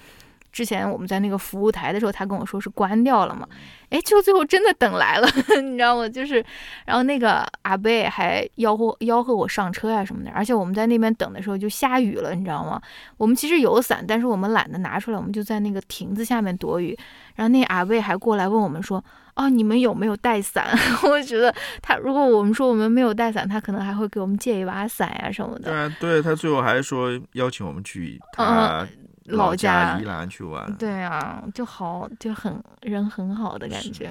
[0.50, 3.46] 之前我们在那个服务台的时候，他跟我说是关掉了嘛，
[3.90, 5.28] 哎，就最后真的等来了，
[5.62, 6.08] 你知道吗？
[6.08, 6.42] 就是，
[6.86, 12.80] 然后那个阿贝还吆喝吆喝我上车呀什么的，而且我们在那边等的时候就下雨了，你知道吗？
[13.18, 16.98] 我们其实有伞，但是我们懒得拿出来，我们就在那个亭子下面躲雨。
[17.34, 19.04] 然后那阿贝还过来问我们说
[19.38, 20.66] ：“哦，你们有没有带伞？”
[21.02, 25.70] 我觉得他如果我们说我们没有带伞，他可能还会给我们借一把伞呀什么的。
[25.70, 28.86] 对啊，对他最后还说邀请我们去他。
[29.30, 34.10] 老家宜兰去玩，对啊，就好，就很人很好的感觉。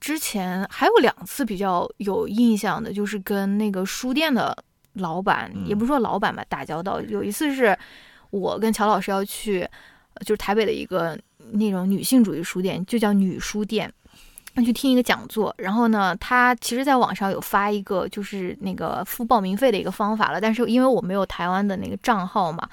[0.00, 4.56] 之前还有两次比较有印象的，就是跟那个书店的
[4.94, 6.98] 老板，也不是说老板吧，打交道。
[7.02, 7.78] 有一次是
[8.30, 9.68] 我跟乔老师要去，
[10.20, 11.18] 就是台北的一个
[11.52, 13.95] 那种女性主义书店，就叫女书店，要
[14.64, 15.54] 去听一个讲座。
[15.58, 22.68] 然后呢，他其实在网上有发一个，就是那个付报名费的一个方法了，但是因为我没有台湾的那个账号嘛。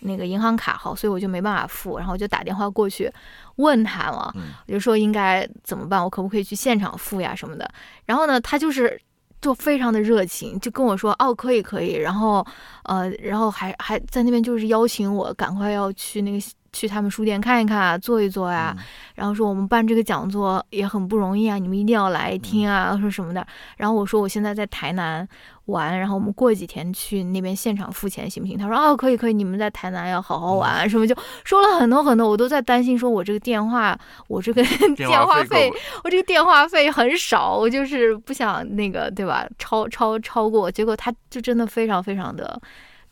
[0.00, 3.10] 那个银行卡号，所以我就没办法付，然后我就打电话过去
[3.56, 4.32] 问他了，
[4.68, 7.68] 我就说应该怎么办，我可不可以去现场付呀什么的。
[8.04, 9.00] 然后呢，他就是
[9.40, 12.46] 就非常的热情，就跟我说哦可以可以，然后
[12.84, 16.46] 呃，然后还还在那边就是邀请我赶快要去那个。
[16.76, 18.76] 去他们书店看一看啊，坐一坐呀，
[19.14, 23.46] 然后说我们办这个讲座也很不容易啊，你们一定要来听啊，说什么的。
[23.78, 25.26] 然后我说我现在在台南
[25.64, 28.58] 玩，然后我们过几天去那边现场付钱行不行？
[28.58, 34.62] 他说哦，可以可以，你们在台南要好好玩，什么就说了很多很多，我都在担心说我这个电话，我这个
[34.94, 35.72] 电话费，
[36.04, 39.48] 我这个电话费很少，我就是不想那个对吧？
[39.58, 42.60] 超超超过，结果他就真的非常非常的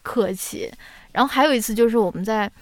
[0.03, 0.70] 客气。
[1.12, 2.53] 然后还有一次就是我们在。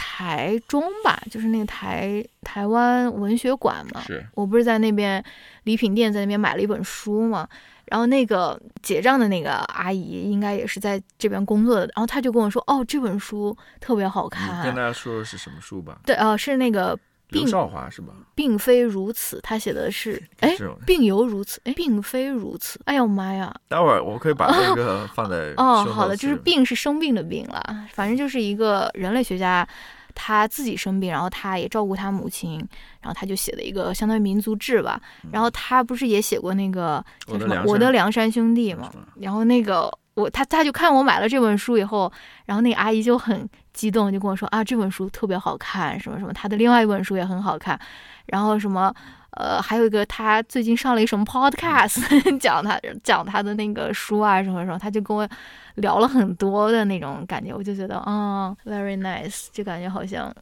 [0.00, 4.00] 台中吧，就是那个台台湾文学馆嘛。
[4.06, 5.22] 是我不是在那边
[5.64, 7.48] 礼品店在那边买了一本书嘛，
[7.86, 15.98] 然后那个结账的那个阿姨应该也是在这边工作的，然后她就跟我说：“哦，这本书特别好看。”跟大家说的是什么书吧？
[16.06, 16.96] 对，呃，是那个。
[17.30, 18.12] 刘少华是吧？
[18.34, 23.54] 并非如此，他写的是，哎，并犹如此，哎，并非如此，哎呦妈呀！
[23.68, 29.68] 待会儿我可以把这个 放在哦，好的，就是病是生病的病了，反正就是一个人类学家，
[30.14, 32.58] 他自己生病，然后他也照顾他母亲，
[33.00, 39.92] 然后他就写的一个相当于民族志吧，然后他不是也写过那个叫什么《我的梁山兄弟》嘛，然后那个。
[40.18, 42.12] 我他他就看我买了这本书以后，
[42.46, 47.78] 然后那个阿姨就很激动，就跟我说啊，这本书特别好看，什么什么，他的另外一本书也很好看，
[48.26, 48.92] 然后什么
[49.32, 52.00] 呃，还有一个他最近上了一什么 podcast，
[52.40, 55.28] 讲他讲他的那个书啊什么什么，他就跟我
[55.76, 60.34] 聊了很多的那种感觉，我就觉得啊，very nice，就感觉好像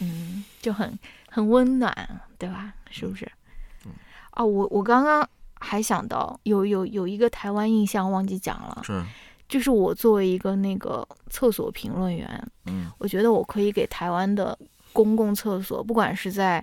[0.00, 0.98] 嗯，就很
[1.28, 1.94] 很温暖，
[2.38, 2.72] 对吧？
[2.90, 3.30] 是不是？
[4.30, 5.28] 啊，我我刚刚。
[5.62, 9.02] 还想到有有有一个台湾印象忘记讲了，是，
[9.48, 12.28] 就是我作为一个那个厕所评论员，
[12.66, 14.58] 嗯，我觉得我可以给台湾的
[14.92, 16.62] 公共厕所，不管是在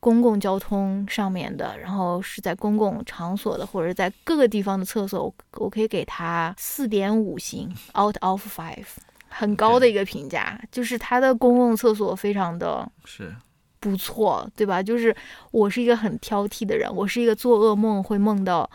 [0.00, 8.86] 公共交通上面的，然后是在公共场所的，或者在各个地方的厕所，我可以给他四点五星，out of five，
[9.28, 13.34] 很高的一个评价，就是他的公共厕所非常的是。
[13.80, 14.82] 不错，对吧？
[14.82, 15.14] 就是
[15.50, 18.68] 我是一个很挑剔的人，我是一个做噩梦会梦到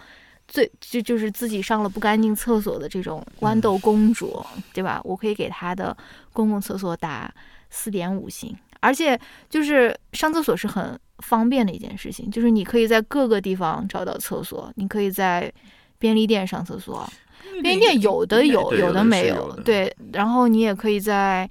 [0.47, 4.99] 最就就是自己上了不干净厕所的这种豌豆公主，对吧？
[5.03, 5.95] 我可以给他的
[6.33, 7.31] 公共厕所打
[7.69, 15.51] 四点五星，而且就是上厕所是很方便的一件事情，就是你可以在各个地方找到厕所，你可以在
[15.99, 17.07] 便利店上厕所，
[17.61, 21.47] 便利店有的有，有的没有，对，然后你也可以在。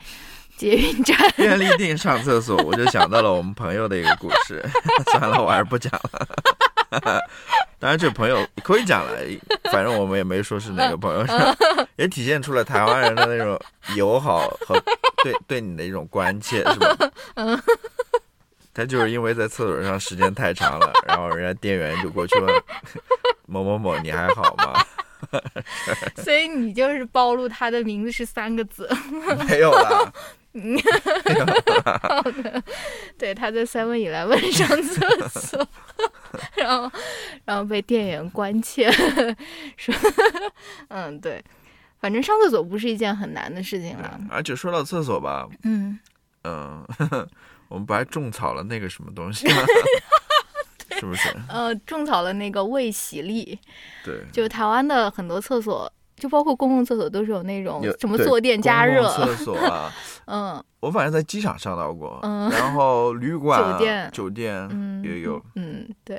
[0.57, 4.65] 捷运站便利店上厕所，我就想到了我们朋友的一个故事。
[5.13, 7.21] 算了，我还是不讲了。
[7.81, 9.19] 当然，这朋友可以讲了，
[9.73, 11.27] 反正我们也没说是哪个朋友，
[11.97, 13.59] 也体现出了台湾人的那种
[13.97, 14.81] 友好和
[15.23, 16.97] 对对你的一种关切，是吧？
[18.73, 22.63] 他就是因为在厕所上时间太长了，然后人家店员就过去问
[23.47, 24.85] 某某某：“你还好吗？”
[26.17, 28.89] 所以你就是暴露他的名字是三个字。
[29.49, 30.13] 没有了。
[30.55, 32.63] 好的，
[33.19, 35.69] 对，他在 Seven Eleven 上厕所，
[36.57, 36.91] 然后，
[37.45, 38.91] 然后被店员关切，
[39.77, 39.93] 说，
[40.89, 41.43] 嗯，对，
[42.01, 44.21] 反正上厕所不是一件很难的事情了。
[44.31, 45.99] 而且说到厕所吧，嗯
[46.45, 46.87] 嗯，
[47.69, 49.65] 我们不还种草了那个什么东西吗？
[51.01, 51.29] 是不是？
[51.49, 53.59] 呃，种草了那个卫洗力。
[54.05, 55.93] 对，就台湾的很多厕所。
[56.25, 59.93] 就包括公共厕所都是有那种什么坐垫加热厕所啊，
[60.25, 66.17] 嗯，我反正在机场上到过，嗯，然后旅馆、酒店、酒店也有，嗯，对，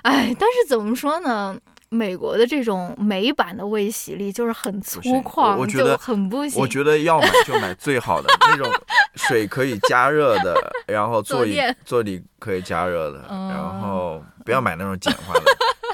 [0.00, 1.54] 哎，但是怎么说呢？
[1.90, 6.60] 美国的这种美版的卫洗力就是很粗犷，我觉得很不行。
[6.60, 8.68] 我觉得要买就买最好的那种
[9.14, 10.56] 水可以加热的，
[10.88, 15.42] 然后座椅座椅可以加热的，嗯然后不要买那种简化的，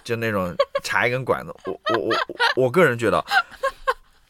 [0.05, 1.55] 就那种插一根管子。
[1.66, 3.24] 我我我我我个人觉得，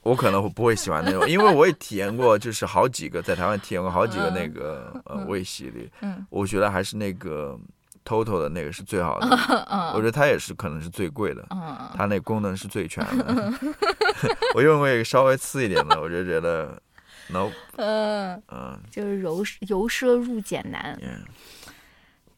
[0.02, 7.58] 我可能不会喜欢那种，因为我也体验过，就是好几个在台湾体验过好几个那个呃嗯卫洗里，嗯我觉得还是那个
[8.04, 9.26] TOTO 的那个是最好的，
[9.94, 11.46] 我觉得它也是可能是最贵的。
[11.50, 13.52] 嗯它那功能是最全的。
[14.54, 16.80] 我用过一个稍微次一点的，我就觉得
[17.28, 20.98] ，no，嗯，嗯，就是由由奢入俭难。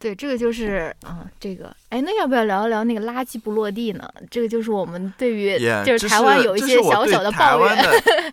[0.04, 4.06] 嗯对，这个就是嗯，这个哎，那要不要聊一聊那个垃圾不落地呢？
[4.30, 7.90] 这个就是我们对于 yeah，就是台湾有一些小小的抱怨，的，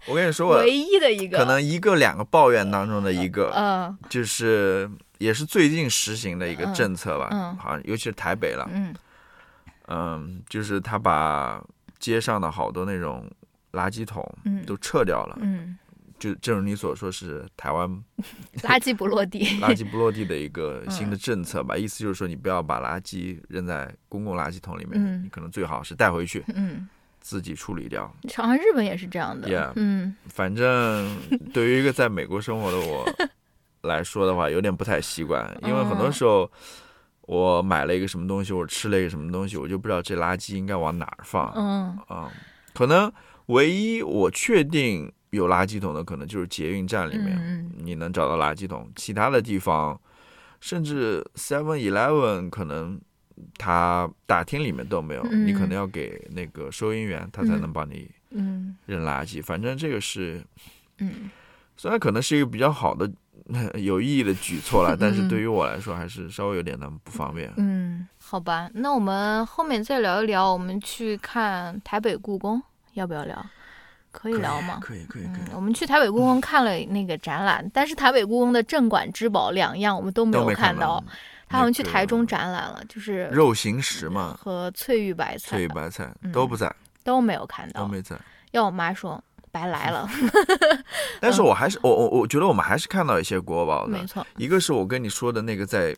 [0.07, 8.93] 我跟你说， 我唯一的一个可能一个两个抱怨当中的一个，嗯就是也是最近实行的一个嗯政策吧，嗯好像尤其是台北了，嗯
[9.87, 11.63] 嗯，就是他把
[11.99, 13.29] 街上的好多那种
[13.71, 15.77] 垃圾桶嗯都撤掉了，嗯，
[16.21, 17.89] 就正如你所说是台湾
[18.61, 19.39] 垃圾不落地。
[19.59, 26.87] 垃圾不落地的一个新嗯的政策吧，意思就是说你不要把垃圾扔在公共垃圾桶里面，嗯你可能最好是带回去嗯，
[27.19, 28.05] 自己处理掉。
[28.35, 29.49] 好像日本也是这样的。
[29.49, 31.17] Yeah 嗯反正
[31.51, 33.05] 对于一个在美国生活的我
[33.81, 36.49] 来说的话，有点不太习惯，因为很多时候
[37.21, 42.29] 我买了一个什么东西，或者吃了一个什么东西，我就不知道这垃圾应该往哪儿放啊、嗯
[42.73, 43.11] 可能
[43.47, 47.37] 唯一我确定有垃圾桶的，可能就是捷运站里面。
[47.37, 49.99] 嗯你能找到垃圾桶，其他的地方，
[50.59, 53.01] 甚至 Seven Eleven 可能
[53.57, 59.41] 它大厅里面都没有，嗯你可能要给那个收银员，他才嗯能帮你嗯扔垃圾。
[59.41, 60.43] 反正这个是
[60.99, 61.31] 嗯
[61.75, 63.11] 虽然可能是一个比较好的、
[63.79, 67.51] 有意义的举措了，但是嗯对于我来说还是稍微有点的不方便。
[67.57, 72.61] 嗯，好吧，那我们后面再聊一聊，我们去看台北故宫，
[72.93, 73.43] 要不要聊？
[74.11, 74.79] 可以聊吗？
[74.81, 75.55] 可以，可以，可嗯以，。
[75.55, 81.03] 我们去台北故宫看了那个展览，但是台北故宫的镇馆之宝两样我们都没有看到。
[81.47, 87.81] 他好像去台中展览了，就是肉形石嘛，和翠玉白菜翠玉白菜嗯都不在，都没有看到。
[87.81, 88.15] 都没在。
[88.51, 90.09] 要我妈说白来了，
[91.19, 95.93] 但是我还是我我我觉得我们还是看到一些国宝的没，错，一个是我跟你说的那个在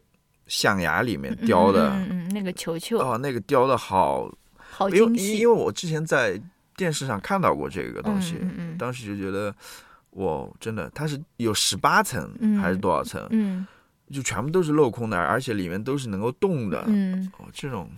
[0.47, 6.39] 象牙里面雕的，嗯嗯嗯，那个球球哦，那个雕的好，好因为因精细因为我之前在
[6.75, 8.37] 电视上看到过这个东西，
[8.77, 9.53] 当时就觉得，
[10.11, 13.65] 哇，真的，它是有十八层、嗯还是多少层，嗯
[14.11, 17.89] 就全部都是镂空的，而且里面都是能够动的，嗯哦，这种，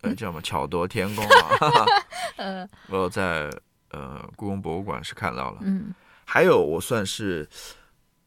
[0.00, 2.68] 呃，叫什么巧夺天工啊！
[2.88, 3.50] 我在
[3.90, 5.94] 呃故宫博物馆是看到了，嗯
[6.24, 7.48] 还有我算是。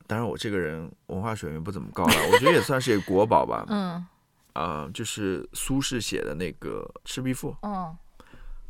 [0.09, 3.65] 当然，我这个人文化水平不怎么高了，我觉得也算是一个国宝吧。
[3.67, 4.05] 嗯
[4.53, 7.93] 啊、就是苏轼写的那个《赤壁赋》，嗯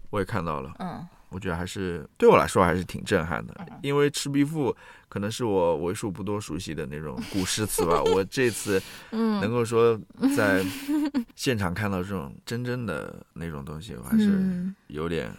[0.10, 0.74] 我也看到了。
[0.80, 4.72] 嗯我觉得还是对我来说还是挺震撼的，因为《赤壁赋》
[5.10, 8.01] 可能是我为数不多熟悉的那种古诗词吧。
[8.16, 8.82] 我这次
[9.12, 9.99] 能嗯，够说
[10.38, 10.66] 在
[11.36, 15.30] 现场看到这种真正的那种东西，我还是嗯有点。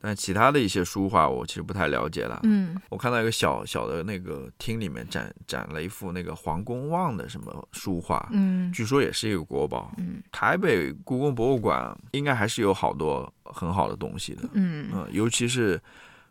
[0.00, 2.40] 但其他的一些书画我其实不太了解了。
[2.44, 2.80] 嗯。
[2.90, 8.70] 我看到一个小小的那个厅里面展展了一幅那个黄公望的什么书画，嗯。
[8.72, 9.92] 据说也是一个国宝。
[9.96, 10.22] 嗯。
[10.30, 14.42] 台北故宫博物馆应该还是有好多很好的东西的。
[14.52, 14.88] 嗯。
[14.92, 15.80] 嗯，尤其是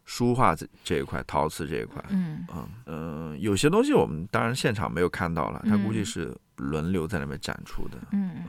[0.05, 2.45] 书画这这一块，陶瓷这一块，嗯。
[2.53, 7.97] 嗯嗯，有些东西我们当然现场没有看到了，它估计嗯是轮流在那边展出的。
[8.11, 8.43] 嗯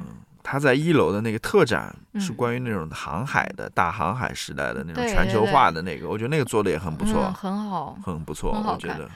[0.49, 7.99] 它在一楼的那个特展是嗯关于那种航海的大航海时代的那种全球化的那个，我觉得那个做的也很不错嗯，很好。
[8.01, 9.11] 很不错，我觉得。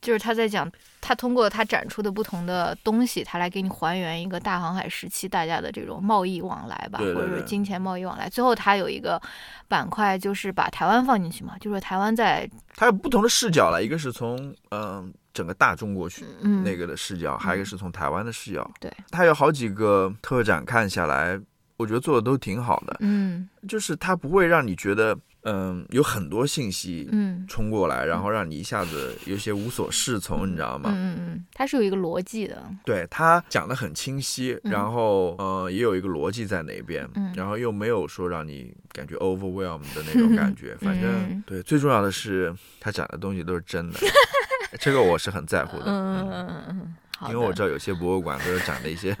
[0.00, 0.68] 就是他在讲，
[1.00, 8.28] 他通过他展出的不同的东西，他来给你还原一个大航海时期大家的这种贸易往来吧，对对或者说金钱贸易往来。
[8.28, 9.22] 最后他有一个
[9.68, 18.70] 板块，就是把台湾放进去嘛，就是台湾在他有不同的视角了，一个是从嗯、整个大中国去嗯那个的视角，还有一个是从台湾的视角。
[18.80, 21.40] 对，它有好几个特展看下来，
[21.76, 30.90] 我觉得做的都挺好的，嗯就是它不会让你觉得嗯、有很多信息嗯冲过来，然后让你一下子有些无所适从，你知道吗？
[30.94, 40.76] 嗯嗯嗯，它是有一个逻辑的，对他讲的很清晰，嗯然后呃也有一个逻辑在那边，嗯然后又没有说让你感觉 overwhelm 的那 种感觉。
[40.76, 43.98] 反正嗯对，最重要的是他讲的东西都是真的，
[44.78, 45.84] 这个我是很在乎的。
[45.86, 49.16] 嗯嗯嗯嗯，因为我知道有些博物馆都是展的一些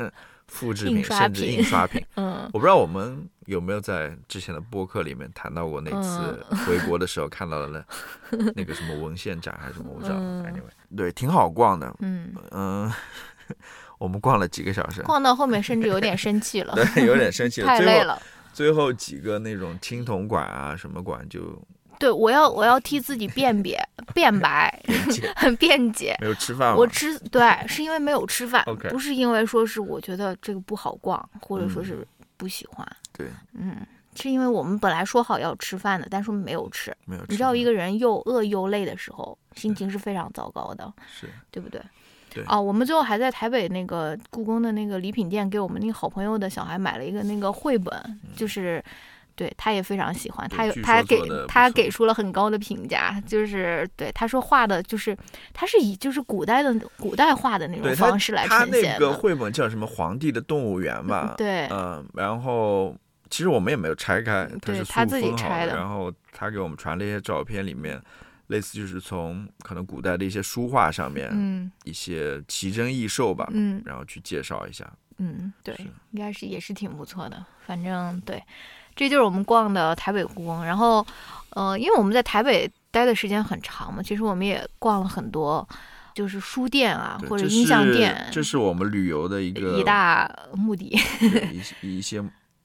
[0.46, 2.04] 复制品，甚至印刷品。
[2.16, 10.16] 嗯我不知道我们有没有在之前的播客里面谈到过那次嗯回国的时候看到的那那个什么文献展还是什么，我不知道。
[10.18, 11.94] 嗯 Anyway，对，挺好逛的。
[12.00, 12.92] 嗯，嗯，
[13.98, 18.20] 我们逛了几个小时，逛到后面甚至有点生气了，对，有点生气太累了，
[18.52, 21.40] 最后几个那种青铜馆啊什么馆就
[21.98, 23.80] 对我要我要替自己辨别
[24.12, 24.82] 辩白
[25.36, 26.16] 很辩解。
[26.20, 26.74] 没有吃饭？
[26.76, 32.86] 我吃对，是因为没有吃饭不是因为说是我觉得这个不好逛，或者说嗯是不喜欢。
[33.12, 33.76] 对，嗯，
[34.16, 36.92] 是因为我们本来说好要吃饭的，但是没有吃。
[37.04, 37.26] 没有吃。
[37.30, 41.80] 你知道，一个人又饿又累的时候，心情是非常糟糕的，是对不对？
[42.30, 48.82] 对啊，我们最后还在台北那个故宫的那个礼品店给我们那个好朋友的小孩买了一个那个绘本，就是。
[49.34, 55.16] 对，他也非常喜欢，他有他给他给出了很高的评价，就是对他说画的就是
[55.52, 61.34] 他是以就是古代的古代画的那种方式来他呈现的，那个绘本叫什么《皇帝的动物园》吧？
[61.36, 62.96] 对嗯，然后
[63.30, 68.00] 其实我们也没有拆开，他是他自己拆的然后他给我们传了一些照片，里面
[68.48, 74.90] 类似就是从可能古代的一些书画上面、嗯一些奇珍异兽吧，嗯然后去介绍一下。
[75.18, 75.74] 嗯，对，
[76.10, 77.44] 应该是也是挺不错的。
[77.64, 78.42] 反正对，
[78.94, 80.64] 这就是我们逛的台北故宫。
[80.64, 81.06] 然后，
[81.50, 85.66] 呃，因为我们在台北待的时间很长嘛，其实我们也逛了很多，
[86.14, 90.94] 就是书店啊或者音像店，这是我们旅游的一个一大目的。
[91.80, 92.22] 一一些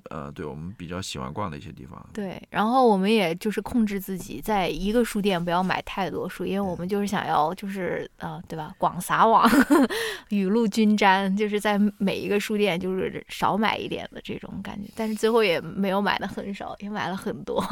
[0.09, 2.03] 呃，对我们比较喜欢逛的一些地方。
[2.13, 8.73] 对，然后我们也就是控制自己，在一个书店不要买太多书，因为我们就是想要就是呃，对吧？
[8.77, 9.49] 广撒网，
[10.29, 14.89] 雨露均沾，就是在每一个书店就是少买一点的这种感觉。
[14.95, 17.63] 但是最后也没有买的很少，也买了很多。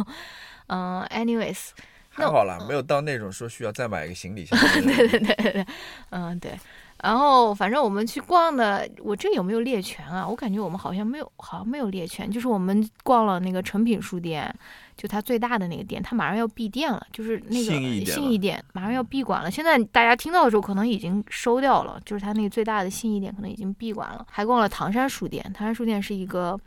[0.67, 1.73] 嗯、a n y w a y s
[2.09, 4.57] 还好了，没有到那种说需要再买一个行李箱。
[4.81, 5.65] 对对对对对，
[6.11, 6.57] 嗯对。
[7.03, 10.27] 然后反正我们去逛的，我这有没有猎犬啊？
[10.27, 12.29] 我感觉我们好像没有，好像没有猎犬。
[12.31, 14.51] 就是我们逛了那个诚品书店，
[14.97, 19.51] 就它最大的那个店，它马上要闭店了，就是那个信义店信义店马上要闭馆了。
[19.51, 24.25] 现在大家听到的时候可能已经收掉了，就是它那个最大的信义店可能已经闭馆了。
[24.31, 26.59] 还逛了唐山书店，唐山书店是一个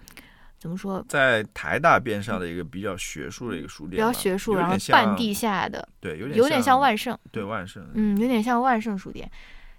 [0.58, 1.04] 怎么说？
[1.08, 7.18] 在台大边上的一个比较学术的一个书店比，较学术，然后半地下的，对，有点有点像万盛。
[7.32, 9.28] 对万盛，嗯，有点像万盛书店，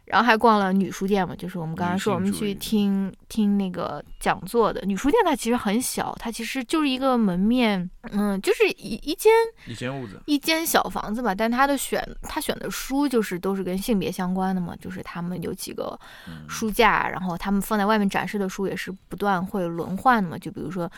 [0.09, 4.81] 然后还逛了女书店嘛，就是我们刚刚说我们去听听那个讲座的。
[4.87, 9.31] 女书店，它其实很小，它其实就是一个门面，嗯，就是一一间
[9.67, 15.97] 一间屋子，一间小房子吧，但它的选它选的书就是都是跟性别相关的嘛，就是他们有几个
[16.27, 16.49] 嗯。
[16.49, 20.91] 书架，然后他们放在外面展示的书也是不断会轮换的嘛，就比如说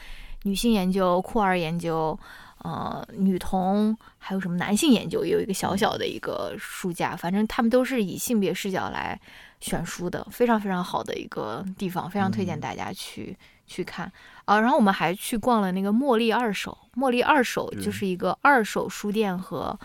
[0.43, 2.17] 女性研究、酷儿研究，
[2.63, 9.19] 呃，女童，还有什么男性研究，也有一个小小的一个书架，反正他们都是以性别视角来
[9.59, 12.61] 选书的，非常非常好的一个地方，非常推荐嗯。
[12.61, 13.35] 大家去、
[13.65, 14.11] 去看。
[14.45, 14.59] 啊。
[14.59, 19.79] 然后我们还去逛了那个茉莉二手，茉莉二手就是一个二手书店和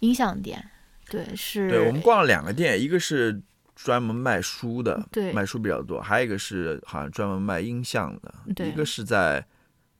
[0.00, 0.70] 音像店，
[1.10, 3.42] 对，是，对我们逛了两个店，一个是
[3.76, 5.32] 专门卖书的，对。
[5.32, 8.68] 卖书比较多，还有一个是好像专门卖音像的，对。
[8.68, 9.44] 一个是在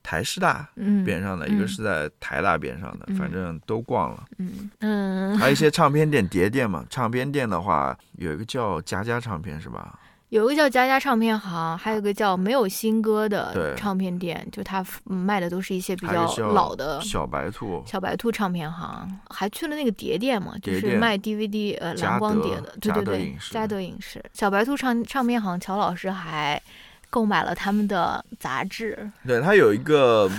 [0.03, 3.17] 台师大嗯边上的，嗯一个是在台大边上的，嗯。
[3.17, 4.25] 反正都逛了。
[4.39, 9.99] 嗯嗯，还有一些唱片店、碟店嘛，唱片店的话有一个叫佳佳唱片是吧？
[10.31, 24.25] 有一个叫佳佳唱片行，还有一个叫没有新歌的唱片店，就它嗯卖的都是一些比较老的小白兔，小白兔唱片行，还去了那个碟店嘛，就是卖 DVD 呃蓝光碟的，对嘉对对德影视，嘉德影视。
[24.33, 26.59] 小白兔唱唱片行，乔老师还
[27.13, 30.31] 购买了他们的杂志，对，他有一个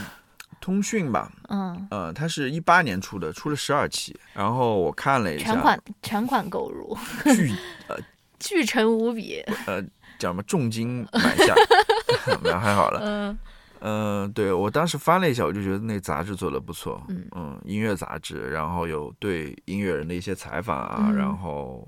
[0.60, 7.54] 通讯吧，嗯，呃，他是一八年出的，出了十二期，然后我看了一下，全款全款购入，巨
[7.88, 7.96] 呃
[8.40, 9.80] 巨沉无比，呃
[10.18, 11.54] 叫什么重金买下，
[12.42, 13.00] 没有还好了。
[13.04, 13.38] 嗯。
[13.86, 17.06] 嗯、对我当时翻了一下，我就觉得那杂志做的不错。
[17.36, 21.16] 嗯音乐杂志，然后有对音乐人的一些采访啊，嗯。
[21.18, 21.86] 然后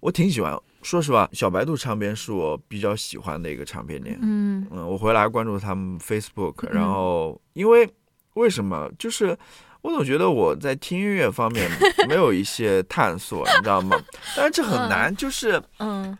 [0.00, 0.58] 我挺喜欢。
[0.82, 4.18] 说实话，小白兔唱片是我比较喜欢的一个唱片店。
[4.22, 7.88] 嗯嗯，我回来关注他们 Facebook，嗯然后因为
[8.34, 8.90] 为什么？
[8.98, 9.36] 就是
[9.82, 11.70] 我总觉得我在听音乐方面
[12.08, 13.96] 没有一些探索，你知道吗？
[14.34, 16.16] 但是这很难，就是嗯，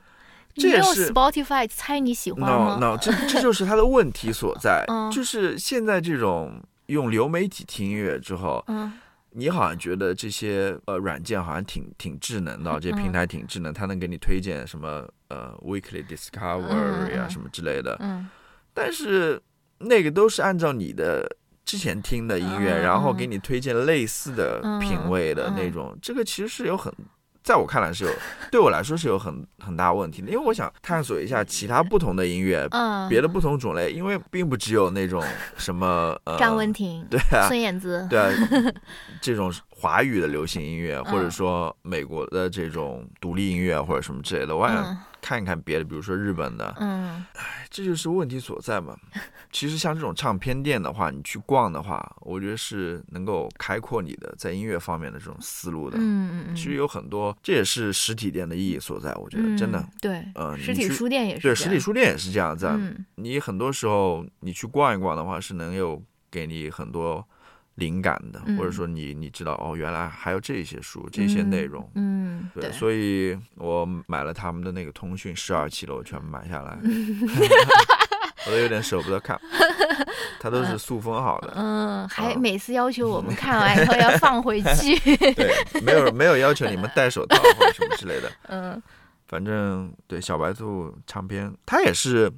[0.55, 8.93] 你没有这也是 Spotify 猜你喜欢吗 no？no，这这就是他的问题所在嗯，就是现在这种用流媒体听音乐之后，嗯
[9.33, 18.29] 你好像觉得这些呃软件好像挺挺智能的，这些平台挺智能，它能给你推荐什么呃 Weekly Discovery 啊嗯什么之类的，嗯。
[18.75, 19.41] 但是
[19.79, 26.93] 那个都是按照你的之前听的音乐，嗯然后给你推荐类似的品味的嗯那种，这个其实是有很。
[27.51, 28.11] 在我看来是有，
[28.49, 35.21] 对我来说是有很很大问题的，因为我想探索一下其他不同的音乐，嗯，别的不同种类，因为并不只有那种
[35.57, 38.31] 什么呃，张文婷、对啊，孙燕姿，对啊，
[39.21, 47.25] 这种华语的流行音乐， 或者嗯说美国的这种独立音乐或者什么之类的，我想嗯看一看别的，比如说日本的，嗯
[47.71, 48.97] 这就是问题所在嘛。
[49.53, 55.97] 其实像这种唱片店的话，你去逛的话，我觉得是能够开阔你的在音乐方面的这种思路的。
[55.99, 59.13] 嗯嗯嗯，其实有很多，这也是实体店的意义所在。
[59.15, 62.77] 我觉得真的嗯，对，呃，实体书店也是对实体书店也是这样子啊。
[62.79, 67.27] 嗯你很多时候你去逛一逛的话，是能有给你很多
[67.77, 68.57] 灵感的，嗯。
[68.57, 71.89] 或者说你你知道哦，原来还有这些书，这些内容。
[71.95, 76.79] 嗯，对，对，所以我买了他们的那个通讯十二期的，我全部买下来，
[78.47, 79.41] 我都有点舍不得看，
[80.41, 84.99] 它都是塑封好的，嗯，还啊每次要求我们看完 以后要放回去，
[85.35, 88.83] 对，没有没有要求你们戴手套或者什么之类的，嗯。
[89.29, 92.29] 反正对小白兔唱片，它也是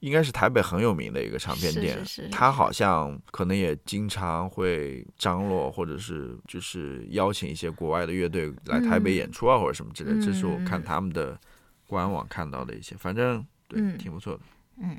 [0.00, 10.24] 应该是台北很有名的一个唱片是店，是是它好像可能也经常会张罗，或者是就是邀请一些国外的乐队来台北嗯演出啊，或者什么之类的。
[10.24, 11.38] 这是我看嗯他们的
[11.86, 14.40] 官网看到的一些，反正对，嗯挺不错的。
[14.80, 14.96] 嗯，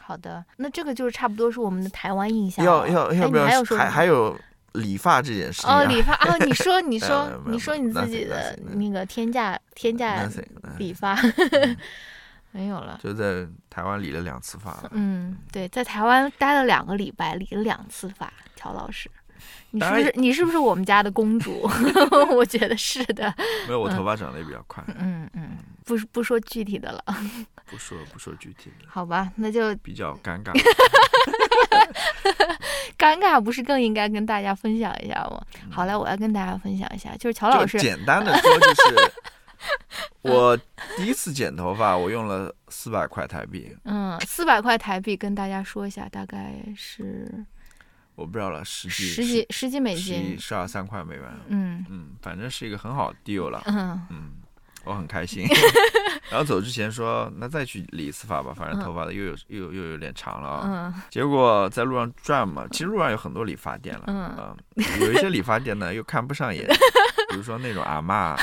[0.00, 2.86] 好的，那这个就是差不多是我们的台湾印象要。
[2.86, 4.38] 要要不要还还还有
[4.72, 10.26] 理发这件事哦，理发哦，你说你 说你说你自己的那个天价天价
[10.78, 11.14] 理发
[12.52, 13.00] 没有了。
[13.02, 14.88] 就在台湾理了两次发了。
[14.92, 19.10] 嗯，对，在台湾待了两个礼拜，理了两次发，乔老师。
[19.72, 21.68] 你是不是你是不是我们家的公主？
[22.30, 23.34] 我觉得是的。
[23.66, 27.02] 没有，我头发长得也比较快，嗯嗯，不不说具体的了，
[27.66, 29.32] 不说不说具体的，好吧？
[29.34, 30.52] 那就比较尴尬。
[32.96, 35.42] 尴尬，不是更应该跟大家分享一下吗？
[35.70, 39.12] 好嘞，我要跟大家分享一下，就是乔老师，简单的说，就是
[40.22, 40.56] 我
[40.96, 47.44] 第一次剪头发，我用了四百块台币，嗯，四百块台币，跟大家说一下，大概是
[48.14, 50.38] 我不知道了，十几十几十几美金。
[50.38, 54.32] 十二三块美元，嗯嗯，反正是一个很好的 deal 了，嗯嗯，
[54.84, 55.46] 我很开心。
[56.30, 60.62] 然后走之前说，那再去理一次发吧，反正头发的又有又又有点长了啊。
[60.94, 66.64] 嗯结果在路上转嘛，其实路上有很多理发店了，嗯嗯，有一些理发店呢又看不上眼，
[67.30, 68.36] 比如说那种阿嬷、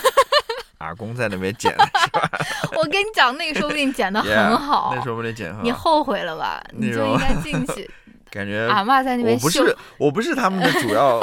[0.80, 2.30] 阿公在那边剪的是吧，
[2.75, 6.61] 我跟你讲，那个说不定剪的 很好那，时候不定剪很你，后悔了吧？
[6.73, 7.89] 你就应该进去，
[8.32, 9.45] 感觉阿妈在那边秀。
[9.45, 11.19] 我不是我不是他们的主要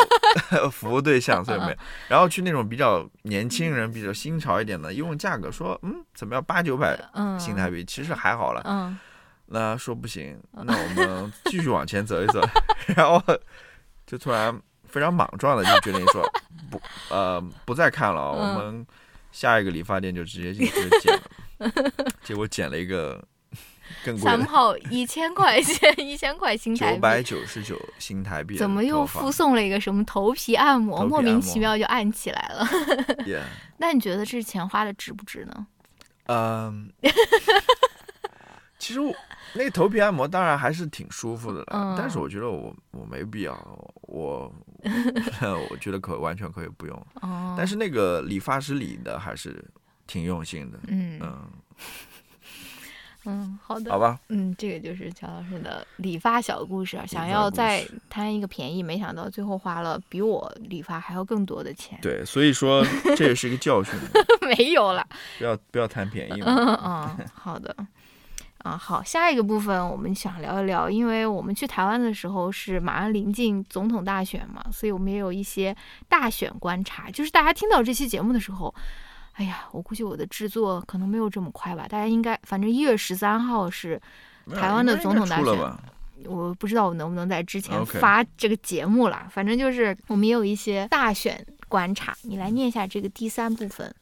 [0.70, 1.76] 服务对象，所以没有。
[2.08, 8.62] 然后去那种比较年轻人、比较新潮一点的，一问价格说，嗯，怎么样，八九百嗯新台币，其实还好了。
[8.64, 8.98] 嗯
[9.48, 12.40] 那说不行，那我们继续往前走一走，
[12.96, 13.22] 然后
[14.04, 16.28] 就突然非常莽撞的就决定说，
[16.68, 18.86] 不，呃，不再看了，嗯我们
[19.36, 20.72] 下一个理发店就直接进去
[21.02, 21.22] 剪了。
[22.22, 23.22] 结果剪了一个
[24.02, 27.22] 更贵三的，号一千块钱，一千块新台九百币。
[27.24, 31.04] 九十九新台币怎么又附送了一个什么头皮按摩？
[31.04, 32.66] 莫名其妙就按起来了。
[33.76, 35.66] 那你觉得这钱花的值不值呢？
[36.28, 36.90] 嗯，
[38.78, 39.14] 其实我
[39.54, 43.54] 那个头皮按摩当然还是挺舒服的了，嗯但是我觉得我我没必要，
[44.02, 44.52] 我
[45.70, 47.06] 我觉得可完全可以不用。
[47.22, 49.64] 哦，但是那个理发师理的还是
[50.06, 51.48] 挺用心的，嗯嗯，
[53.24, 57.04] 嗯，好的，好吧，嗯，这个就是乔老师的理发小故事啊。
[57.06, 61.98] 想要再贪一个便宜，没想到最后花了比我理发还要更多的钱。
[62.00, 62.84] 对，所以说
[63.16, 63.94] 这也是一个教训，
[64.56, 65.04] 没有了。
[65.38, 66.46] 不要不要贪便宜嘛。
[66.46, 67.74] 嗯嗯，好的。
[68.66, 75.74] 啊，好，下一个部分我们想聊一聊，因为我们去台湾的时候是马上临近总统大选嘛，所以我们也有一些
[76.08, 77.08] 大选观察。
[77.12, 78.74] 就是大家听到这期节目的时候，
[79.34, 84.00] 哎呀，我估计我的制作可能没有这么快吧，大家应该，反正一月十三号是
[84.52, 85.56] 台湾的总统大选？
[86.24, 89.28] 我不知道我能不能在之前发这个节目啦。
[89.30, 93.94] 反正就是我们也有一些大选观察，你来念一下这个第三部分。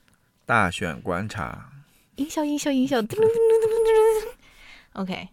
[0.46, 1.70] 大选观察，
[2.16, 3.02] 音效，音效，音效。
[4.94, 5.28] OK，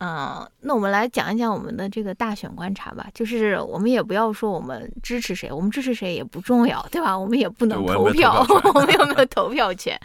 [0.00, 3.06] 嗯、那我们来讲一讲我们的这个大选观察吧。
[3.14, 7.16] 就是我们也不要说我们支持谁，我们支持谁也不重要，对吧？
[7.16, 8.44] 我们也不能投票
[8.74, 9.98] 我们有没有投票权，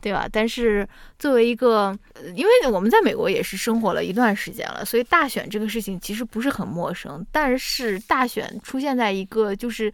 [0.00, 0.28] 对吧？
[0.30, 0.86] 但是
[1.18, 7.26] 作为一个，呃因为我们在美国也是生活了一段时间了，所以大选这个事情其实不是很陌生。
[7.32, 9.92] 但是大选出现在一个就是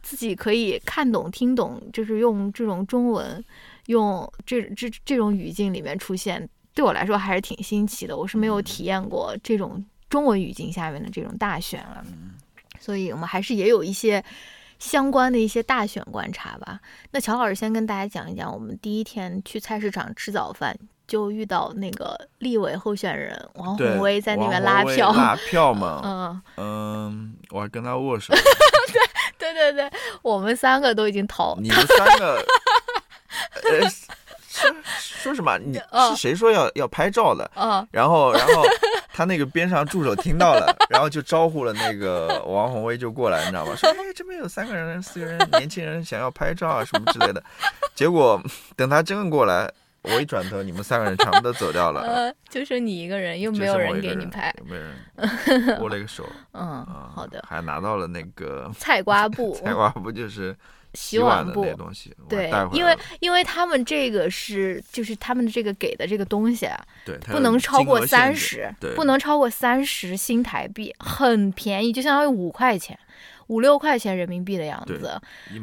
[0.00, 3.44] 自己可以看懂、听懂，就是用这种中文。
[3.86, 8.16] 用这这这种语境里面出现，对我来说还是挺新奇的。
[8.16, 12.04] 我是没有体验过这种中文语境下面的这种大选了，
[12.78, 14.22] 所以我们还是也有一些
[14.78, 16.78] 相关的一些大选观察吧。
[17.10, 20.78] 那乔老师先跟大家讲一讲，我们第一天去菜市场吃早饭。
[21.08, 28.34] 就遇到那个立委候选人王对，宏威在那边拉票，拉票嘛， 嗯，嗯，我还跟他握手，
[29.38, 32.44] 对对对对，我们三个都已经逃，你们三个，
[33.62, 33.88] 呃，
[34.56, 35.58] 说说什么？
[35.58, 37.50] 你哦是谁说要要拍照的？
[37.54, 38.64] 啊然后，然后
[39.12, 43.74] 他那个边上助手听到了，然后就招呼了那个王宏威就过来，你知道吧？
[43.76, 47.42] 说哎，这边有三个人、四个人年轻人想要拍照啊什么之类的。
[47.94, 48.40] 结果
[48.76, 49.70] 等他真过来，
[50.02, 57.42] 我一转头，你们三个人全部都走掉了，呃，就剩你一个人，又没有人给你拍，没有人握了一个手嗯，啊，好的。
[57.48, 60.54] 还拿到了那个菜瓜布、菜瓜布，就是
[60.96, 66.66] 洗碗布那，东西，对因为因为他们这个是就是他们这个给的这个东西
[67.26, 72.98] 不能超过三十，对不能超过三十新台币，很便宜，就相当于五块钱。
[73.48, 75.08] 五六块钱人民币的样子，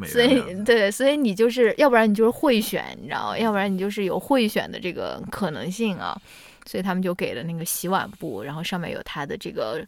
[0.06, 3.38] 所以对，所以你就是要不然你就是贿选，你知道吗？
[3.38, 6.18] 要不然你就是有贿选的这个可能性啊。
[6.66, 9.86] 所以他们就给了那个洗碗布，然后上面有他的这个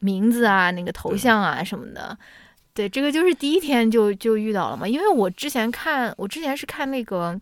[0.00, 2.14] 名字啊、那个头像啊什么的。
[2.80, 7.38] 对，这个就是第一天就就遇到了嘛，因为我之前看，我之前是看那个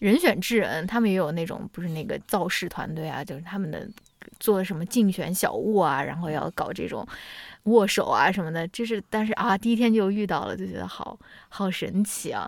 [0.00, 3.88] 人选智人，他们也有那种不是那个造势团队啊，就是他们的
[4.38, 7.08] 做什么竞选小物啊，然后要搞这种
[7.62, 11.18] 握手啊什么的，就是但是啊，第一天就遇到了，就觉得好
[11.48, 12.46] 好神奇啊。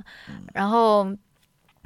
[0.53, 1.05] 然后，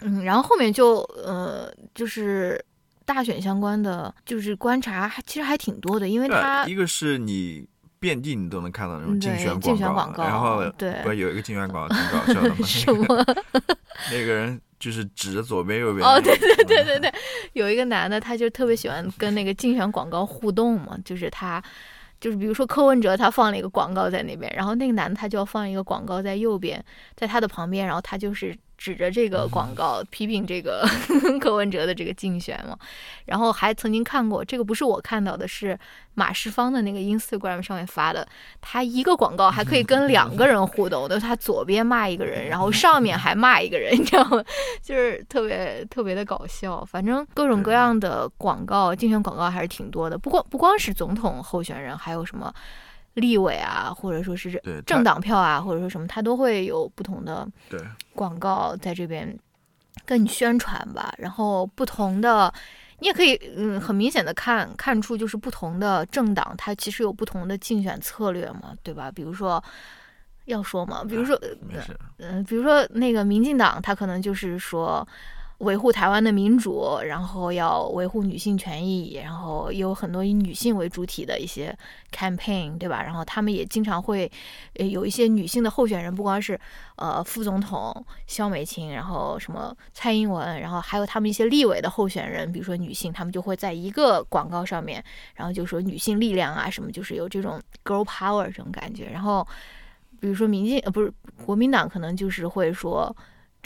[0.00, 2.61] 嗯，然后后面就呃，就是
[3.04, 7.64] 大选相关的，就是观察还其实还挺多的，因为对它一个是你
[8.01, 12.57] 遍地你都能看到那种竞选广广告然后对不是有一个竞选广告挺搞笑的吗？
[12.66, 13.26] 什么
[14.12, 16.07] 那个人就是指着左边右边。
[16.07, 17.12] 哦，对对对对对，
[17.55, 21.62] 有一个男的，他就特别喜欢跟那个竞选广告互动嘛，就是他。
[22.20, 26.84] 就是比如说柯文哲他放了一个广告在那边，然后那个男的他就要放一个广告在右边，
[27.14, 30.89] 在他的旁边，然后他就是指着这个广告批评这个
[31.39, 32.79] 柯文哲的这个竞选嘛。
[33.26, 35.79] 然后还曾经看过，这个不是我看到的，是
[36.14, 38.26] 马世芳的那个 Instagram 上面发的，
[38.62, 44.43] 他一个广告还可以跟两个人互动的，他左边骂一个人，然后上面还骂一个人， 你知道吗？
[44.83, 46.83] 就是特别特别的搞笑。
[46.85, 50.16] 反正各种各样的广告，竞选广告还是挺多的。
[50.16, 52.51] 不光不光是总统候选人，还有什么
[53.14, 57.79] 立委啊，或者说是政党票啊，或者说什么，他都会有不同的对
[58.19, 59.39] 广告在这边
[60.05, 61.14] 跟你宣传吧。
[61.19, 62.53] 然后不同的，
[62.99, 69.11] 你也可以嗯很明显的看看出，就是不同的政党它其实有不同的竞选策略嘛，对吧？
[69.12, 69.62] 比如说。
[70.49, 71.39] 要说嘛，比如说，
[72.16, 75.07] 嗯，比如说那个民进党，他可能就是说
[75.59, 81.76] 维护台湾的民主，然后要维护女性权益，然后有很多以女性为主体的一些
[82.12, 83.02] campaign，对吧？
[83.02, 84.30] 然后他们也经常会
[84.74, 86.59] 有一些女性的候选人，不光是
[86.96, 87.92] 呃副总统
[88.26, 95.02] 萧美琴，然后什么蔡英文，然后还有他们一些立委的候选人，比如说女性，他们就会在一个广告上面，
[95.34, 99.46] 然后就说女性力量啊什么，就是有这种 girl power 这种感觉，然后。
[100.20, 101.12] 比如说民进呃不是
[101.46, 103.16] 国民党可能就是会说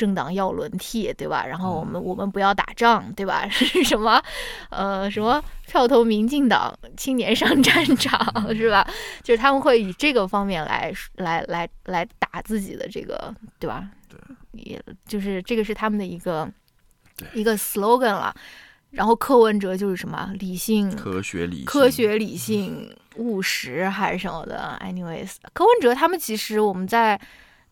[0.03, 1.47] 政党要轮替，对吧？
[1.47, 3.47] 然后我们、我们不要打仗，对吧？
[3.49, 4.21] 是什么
[4.71, 8.21] 呃什么票投民进党，青年上战场，
[8.57, 8.85] 是吧？
[9.23, 13.89] 就是他们会以这个方面来来来来打自己的这个，对吧？
[14.09, 14.19] 对，
[14.53, 16.51] 也就是这个是他们的一个
[17.33, 18.35] 一个 slogan 了。
[18.91, 24.79] 然后柯文哲就是什么理性、科学理性科学、理性、务实还是什么的。
[24.85, 27.19] anyways，柯文哲他们其实我们在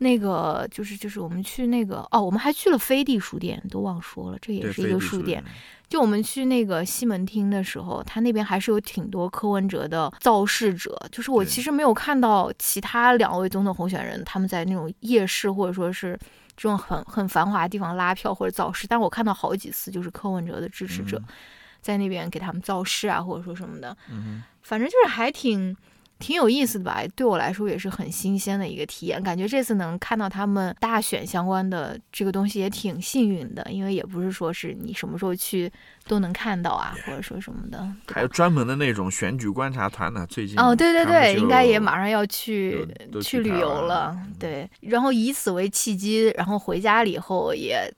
[0.03, 5.45] 那个就是就是我们去那个哦，我们还去了飞地书店，都忘说了，这也是一个书书店。
[5.91, 10.99] 就我们去那个西门町的时候，他那边还是有挺多柯文哲的造势者。
[11.13, 16.19] 就是我其实没有看到其他两位总统候选人他们在那种夜市或者说是
[16.57, 21.35] 这种很很繁华的地方拉票或者造势，但我看到好几次就是柯文哲的支持者嗯
[21.83, 23.95] 在那边给他们造势啊，或者说什么的。
[24.11, 25.77] 嗯反正就是还挺
[26.21, 29.21] 挺有意思的吧，对我来说也是很新鲜的一个体验。
[29.23, 35.73] 感觉这次能看到他们大选相关的这个东西也挺幸运的，因为也不是说是你什么时候去
[36.07, 37.91] 都能看到啊，或者说什么的。
[38.13, 40.27] 还有专门的那种选举观察团呢。
[40.29, 42.87] 最近哦，对对对，应该也马上要去
[43.23, 44.71] 去旅游了了，对。
[44.81, 47.91] 然后以此为契机，然后回家了以后也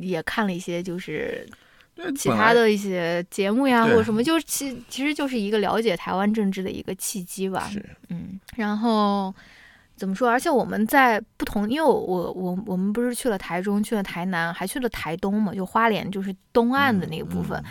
[0.00, 1.44] 也看了一些就是
[2.16, 7.68] 其他的一些节目呀，或者什么，就是其其实就是一个了解台湾政治的一个契机吧。
[7.70, 9.34] 是嗯，然后
[9.96, 10.28] 怎么说？
[10.28, 17.58] 而且我们在不同，因为我我我我们不是去了台中，去了台南，还去了台东嘛，就花莲就是东岸的那个部分。
[17.60, 17.64] 嗯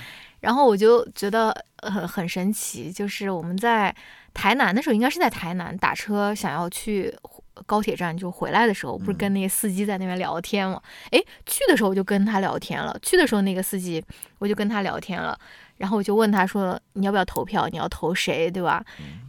[0.43, 3.95] 然后我就觉得很很神奇，就是我们在
[4.34, 7.15] 台南的时候，应该是在台南打车想要去
[7.66, 10.82] 高铁站就回来的时候，不是跟那个司机在那边聊天嘛？
[11.11, 14.03] 哎，去的时候我就跟他聊天了，去的时候那个司机
[14.39, 15.38] 我就跟他聊天了。
[15.78, 17.68] 然后我就问他说：“你要不要投票？
[17.68, 18.82] 你要投谁，对吧？”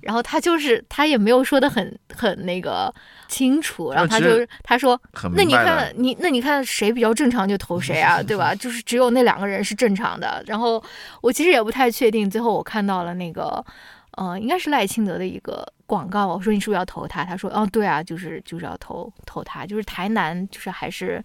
[0.02, 2.94] 然后他就是他也没有说的很很那个
[3.28, 5.00] 清楚，然后他就他说
[5.34, 8.54] ：“那你看你那你看谁比较正常就投谁啊， 对吧？
[8.54, 10.80] 就是只有那两个人是正常的。”然后
[11.22, 13.64] 我其实也不太确定，最后我看到了那个
[14.12, 17.24] 呃，应该是赖清德的一个广告，我说你是不是要投他？
[17.24, 21.22] 他说：“哦，对啊，就是就是要投投他，就是台南就是还是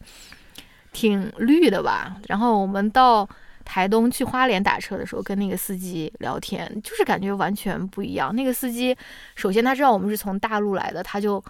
[0.92, 3.28] 挺绿的吧。”然后我们到。
[3.66, 8.36] 台东去花莲打车的时候，跟那个司机聊天，就是感觉完全不一样。
[8.36, 8.98] 那个司机，
[9.36, 11.44] 首先他知道我们是从大陆来的，他就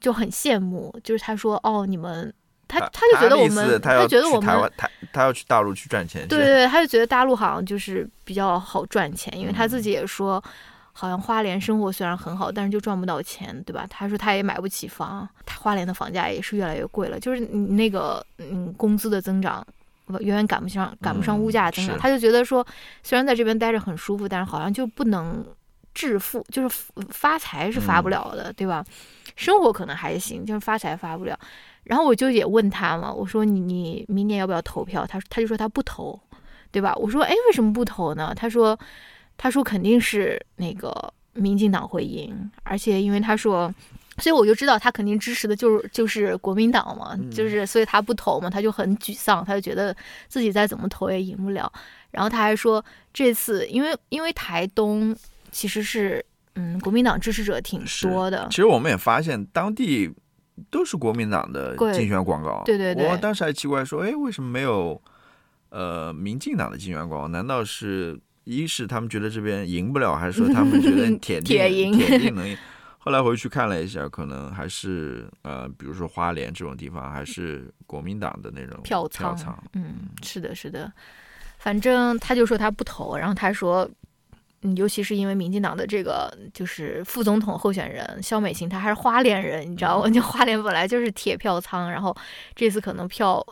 [0.00, 0.92] 就很羡慕。
[1.04, 2.34] 就是他说：“哦，你们，
[2.66, 10.42] 他他就觉得我们，他觉得我们台湾，他他要去大陆去赚钱。”对对对，他就觉得大陆好像就是比较好赚钱，因为他自己也说，
[10.96, 13.86] 好像花莲生活虽然很好，但是就赚不到钱，对吧？
[13.90, 19.66] 他说他也买不起房，他花莲的房价也是越来越贵了，就是你那个嗯工资的增长。
[20.20, 21.98] 远远赶不上，赶不上物价增长。
[21.98, 22.64] 他就觉得说，
[23.02, 25.42] 虽然在这边待着很舒服，但是好像就不能
[25.94, 28.84] 致富，就是发财是发不了的，对吧？
[29.34, 31.38] 生活可能还行，就是发财发不了。
[31.84, 35.06] 然后我就也问他嘛，我说你你明年要不要投票？
[35.06, 36.20] 他他就说他不投，
[36.70, 36.94] 对吧？
[36.96, 38.30] 我说哎，为什么不投呢？
[38.36, 38.78] 他说
[39.36, 43.72] 他说肯定是那个民进党会赢，而且因为他说。
[44.18, 49.92] 所以我就知道他肯定支持的就是就是国民党嘛，就是所以他不投嘛，他就很沮丧，他就觉得
[50.28, 51.72] 自己再怎么投也赢不了。
[52.12, 55.12] 然后他还说这次因为因为台东
[55.50, 56.24] 其实是
[56.54, 58.46] 嗯国民党支持者挺多的。
[58.50, 60.08] 其实我们也发现当地
[60.70, 62.62] 都是国民党的竞选广告。
[62.64, 63.08] 对对对。
[63.08, 65.02] 我当时还奇怪说，哎，为什么没有
[65.70, 67.26] 呃民进党的竞选广告？
[67.26, 72.56] 难道是一是他们觉得这边赢不了，还是说他们觉得 铁定铁赢铁定能赢？
[72.98, 79.62] 后来回去看了一下，可能还是呃，比如说花莲这种地方，还是国民党的那种票仓。
[79.74, 80.90] 嗯，是的，是的。
[81.58, 83.86] 反正他就说他不投，然后他说，
[84.62, 90.08] 嗯，尤其是因为民进党的这个就是副总统候选人肖美琴，她还是花莲人，你知道吗？
[90.08, 92.16] 就花莲本来就是铁票仓，然后
[92.54, 93.44] 这次可能票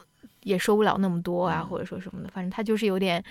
[0.45, 3.22] 也收不了那么多啊，或者说什么的，反正他就是有点。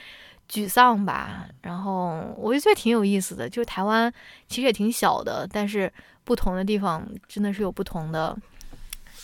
[0.51, 4.11] 沮丧吧，然后我就觉得挺有意思的，就是台湾
[4.49, 5.89] 其实也挺小的，但是
[6.25, 8.37] 不同的地方真的是有不同的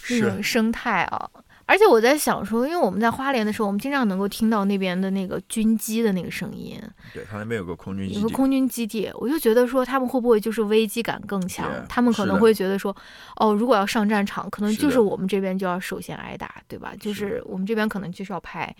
[0.10, 1.30] 那种生态啊。
[1.66, 6.82] 而且我在想说，因为我们在花莲的时候，我们经常能够听到那边的那个军机的那个声音。
[7.14, 11.70] 对他那边有个空军基地，有个空军基地，我就觉得说他们会不会就是危机感更强？
[11.90, 12.96] 他们可能会觉得说，
[13.36, 16.94] 哦，如果要上战场，可能就是我们这边就要首先挨打，对吧？
[16.98, 18.74] 就是我们这边可能就是要派。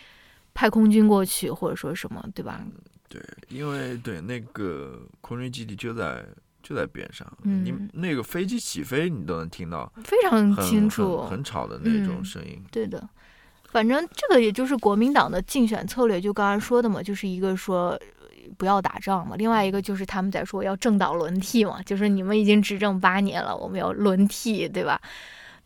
[0.58, 2.60] 派空军过去，或者说什么，对吧？
[3.08, 6.26] 对，因为对那个空军基地就在
[6.64, 12.60] 就在边上，你那个飞机起飞你都能听到，非常清楚，很吵的那种声音。
[12.72, 13.08] 对的，
[13.66, 17.96] 反正这个也就是国民党的竞选策略，就刚才说的嘛，就是一个说
[18.58, 25.00] 不要打仗嘛，另外一个就是他们在说要政党轮替嘛，就是你们已经执政八年了，我们要轮替，对吧？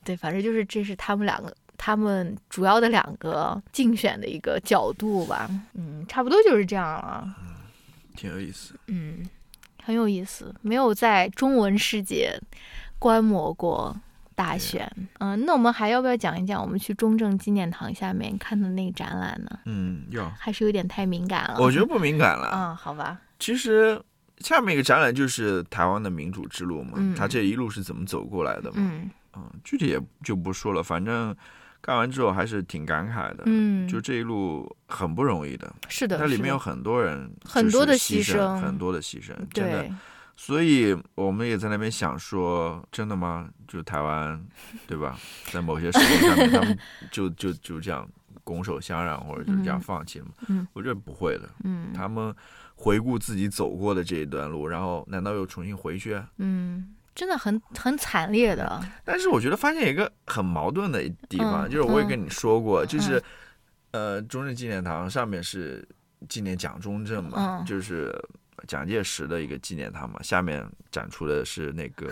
[0.04, 1.56] 对，反正就是这是他们两个。
[1.84, 7.24] 他们主要的两个竞选的一个角度吧，嗯，差不多就是这样了。
[7.42, 7.56] 嗯，
[8.16, 8.76] 挺有意思。
[8.86, 9.28] 嗯，
[9.84, 10.54] 很有意思。
[10.62, 12.40] 没有在中文世界
[13.00, 14.00] 观摩过
[14.36, 14.88] 大选。
[15.18, 19.60] 嗯，那我们还要不要讲一讲我们去中正纪念堂下面看的那个展览呢？
[19.66, 20.30] 嗯，要。
[20.38, 21.58] 还是有点太敏感了。
[21.60, 22.52] 我觉得不敏感了。
[22.54, 23.20] 嗯，好吧。
[23.40, 24.00] 其实
[24.38, 28.74] 下面一个展览就是台湾的民主之路嘛，他这一路是怎么走过来的嘛？
[28.76, 31.36] 嗯嗯，具体也就不说了，反正。
[31.82, 39.90] 看完之后还是挺感慨的，嗯，就这一路很不容易的，是的，它里面有很多人，很多的牺牲，很多的牺牲，真的。
[40.36, 43.48] 所以我们也在那边想说，真的吗？
[43.68, 44.44] 就台湾，
[44.88, 45.18] 对吧？
[45.52, 46.78] 在某些事情上面，他们
[47.12, 48.08] 就就就这样
[48.44, 50.22] 拱手相让，或者就这样放弃？
[50.48, 51.50] 嗯，我觉得不会的。
[51.64, 52.34] 嗯，他们
[52.76, 56.20] 回顾自己走过的这一段路，然后难道又重新回去？
[56.38, 56.96] 嗯。
[57.14, 63.22] 真的很很惨烈的，但是我觉得发现一个很矛盾的地方，就是我也跟你说过，就是
[63.92, 65.86] 呃，中正纪念堂上面是
[66.30, 68.18] 纪念蒋中正嘛，就是
[68.66, 72.10] 蒋介石的一个纪念堂嘛，下面展出的是那个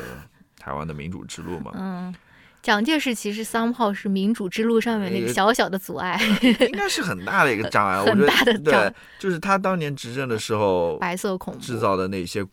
[0.60, 1.72] 台湾的民主之路嘛。
[1.76, 2.14] 嗯，
[2.62, 8.04] 蒋介石其实三炮是民主之路上面那个小小的阻碍，应该是很大的一个障碍。
[8.04, 12.46] 很大的对，就是他当年执政的时候，白色恐怖制造的那些。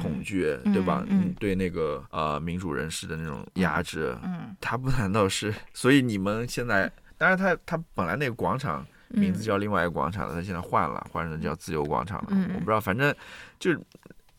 [0.00, 1.04] 恐惧，对吧？
[1.08, 5.54] 嗯，对那个呃民主人士的那种压制，嗯，他不难道是？
[5.72, 12.28] 所以你们现在，当然他他本来那个广场名字叫另外一个广场了，他现在换了，换成叫自由广场了。
[12.54, 13.14] 我不知道，反正
[13.58, 13.70] 就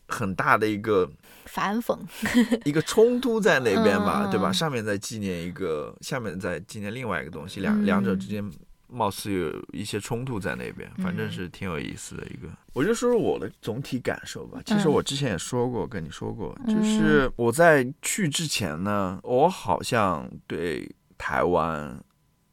[0.08, 1.08] 很大的一个
[1.46, 1.98] 反讽，
[2.64, 4.52] 一个冲突在那边嘛，嗯嗯对吧？
[4.52, 8.44] 上面在纪念一个，下面在纪念另外一个东西，两、嗯两者之间
[8.96, 12.48] 貌似有一些冲突在那边，反正嗯是挺有意思的一个。
[12.72, 14.60] 我就说说我的总体感受吧。
[14.64, 22.02] 其实嗯我之前也说过，跟你说过，嗯就是我在去之前呢，我好像对台湾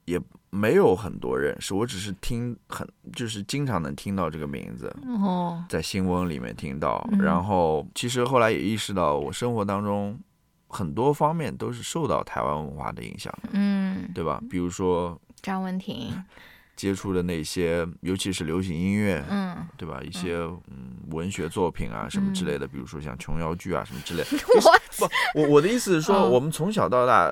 [0.05, 0.19] 也
[0.49, 4.93] 没有很多认识，我只是听很就是经常能听到这个名字。
[5.05, 10.19] 哦，在新闻里面听到，嗯然后其实后来也意识到，我生活当中
[10.67, 14.41] 很多方面都是受到台湾文化的影响的，嗯，对吧？
[14.49, 16.11] 比如说张文婷，
[16.75, 20.01] 接触的那些，尤其是流行音乐，嗯，对吧？
[20.01, 20.37] 一些
[20.67, 24.29] 嗯文学作品啊什么之类的，比如说像琼瑶剧啊什么之类的。
[25.35, 27.31] 我我我的意思是说，嗯我们从小到大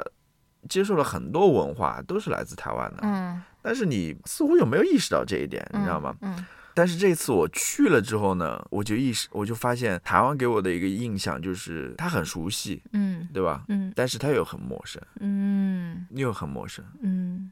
[0.70, 6.16] 接受了很多文化，都是来自台湾的，嗯，但是你似乎有没有意识到这一点，你知道吗？
[6.22, 13.66] 嗯但是这次我去了之后呢，我就意识，我就发现台湾给我的一个印象就是它很熟悉，嗯对吧？
[13.68, 16.84] 嗯但是它又很陌生，嗯又很陌生。
[17.02, 17.52] 嗯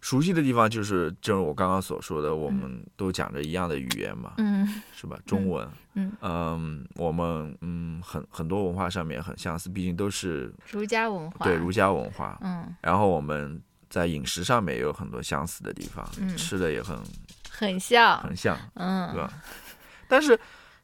[0.00, 5.18] 熟悉的地方就是，正如我刚刚所说的，我们都讲着一样的语言嘛，嗯 是吧？
[5.26, 12.38] 中文，嗯嗯，我们嗯很很多文化上面很相似，毕竟都是儒家文化，对儒家文化。
[12.42, 16.96] 嗯，然后我们在饮食上面也有很多相似的地方，嗯吃的也很
[17.50, 18.56] 很像，很像。
[18.74, 19.30] 嗯，对吧？
[20.08, 20.38] 但是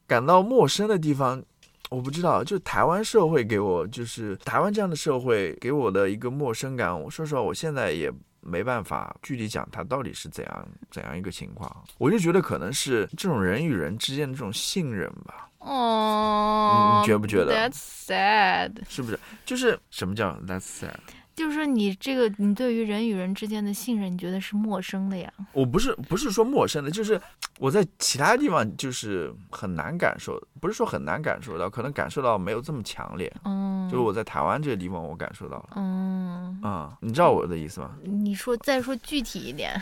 [0.05, 1.43] 感到陌生的地方，
[1.89, 2.43] 我不知道。
[2.43, 6.97] 就台湾社会给我，就是台湾这样的社会给我的一个陌生感。
[7.01, 8.11] 我说实话，我现在也
[8.47, 11.83] 没办法具体讲他到底是怎样怎样一个情况。
[11.97, 17.77] 我就觉得可能是这种人与人之间的这种信任吧，哦，你觉不觉得？That's
[18.07, 18.71] sad。
[18.87, 19.19] 是不是？
[19.45, 20.95] 就是什么叫 that's sad？
[21.35, 25.31] 就是说你这个，你对于人与人之间的信任，你觉得是陌生的呀？
[25.51, 27.21] 我不是不是说陌生的，就是
[27.59, 33.31] 我在其他地方就是很难感受，不是说很难感受到，可能感受到没有这么强烈。
[33.45, 35.69] 嗯，就是我在台湾这个地方，我感受到了。
[35.75, 37.95] 嗯，啊、你知道我的意思吗？
[38.03, 39.79] 你说再说具体一点，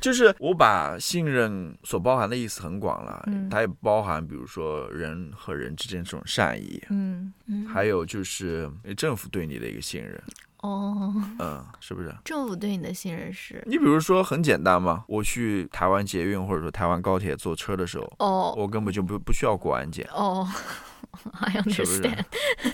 [0.00, 10.22] 就是我把信任所包含的意思很广了，嗯它也包含比如说人和人之间这种善意，嗯嗯，还有就是政府对你的一个信任，
[10.62, 12.12] 哦，嗯，是不是？
[12.24, 13.62] 政府对你的信任是？
[13.66, 18.54] 你比如说很简单嘛，我去台湾捷运或者说台湾高铁坐车的时候，哦。
[18.56, 20.48] 我根本就不不需要过安检，哦，
[21.40, 22.24] I 是不是？understand，？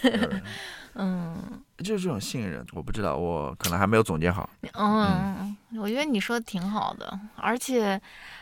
[0.94, 1.34] 嗯。
[1.44, 1.62] 嗯。
[1.78, 4.50] 就是这种信任，我不知道，我可能还没有总结好。
[4.74, 7.98] 嗯，我觉得你说的挺好的，而且，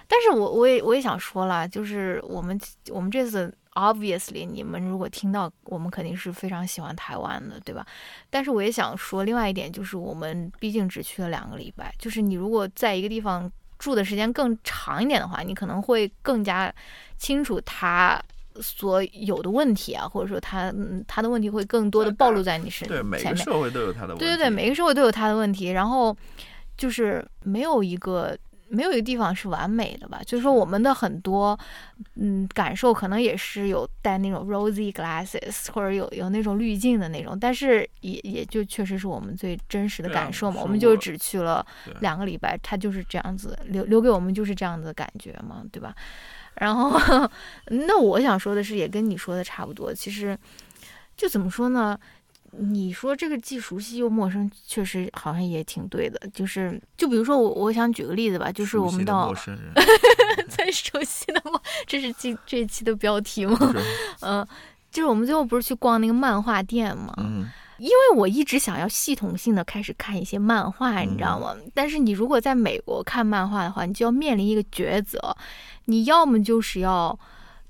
[0.08, 2.58] 但是我我也我也想说了，就是我们
[2.90, 7.86] 我们这次 obviously 你们如果听到，我们肯定是非常喜欢台湾的，对吧？
[8.28, 13.48] 但是我也想说另外一点，就是我们毕竟只去了两个礼拜，就是你如果在一个地方
[13.78, 16.74] 住的时间更长一点的话，你可能会更加
[17.16, 18.20] 清楚它。
[18.58, 23.22] 所有的问题啊，或者说它嗯它的问题会更多的暴露在你身对，每。
[23.22, 24.24] 个社会都有它的问题。
[24.24, 26.16] 对对对，每个社会都有它的问题，然后
[26.74, 28.34] 就是没有一个
[28.68, 30.20] 没有一个地方是完美的吧。
[30.24, 31.58] 就是说我们的很多
[32.14, 40.54] 嗯感受可能也是有带那种 rosy glasses 或者有有那种滤镜的那种，但是也也就确实是我们最真实的感受嘛。
[40.54, 41.64] 说我们就只去了
[42.00, 45.94] 两个礼拜，它就是这样子留留给我们就是这样子的感觉嘛，对吧？
[46.56, 46.98] 然后，
[47.68, 49.92] 那我想说的是，也跟你说的差不多。
[49.92, 50.36] 其实，
[51.14, 51.98] 就怎么说呢？
[52.58, 56.20] 你说这个既熟悉又陌生，确实好像也挺对的。
[56.32, 59.72] 就是，就比如说我，我想举个例子吧，就是我们到陌生人，
[60.48, 63.58] 最熟悉的陌，这是这这一期的标题吗？
[64.20, 64.46] 嗯、
[64.90, 67.12] 就是我们最后不是去逛那个漫画店吗？
[67.18, 67.46] 嗯，
[67.78, 71.54] 因为我一直想要系统性的开始看一些漫画，你知道吗？
[71.74, 75.36] 但是你如果在美国看漫画的话，你就要面临一个抉择，
[75.84, 77.18] 你要么就是要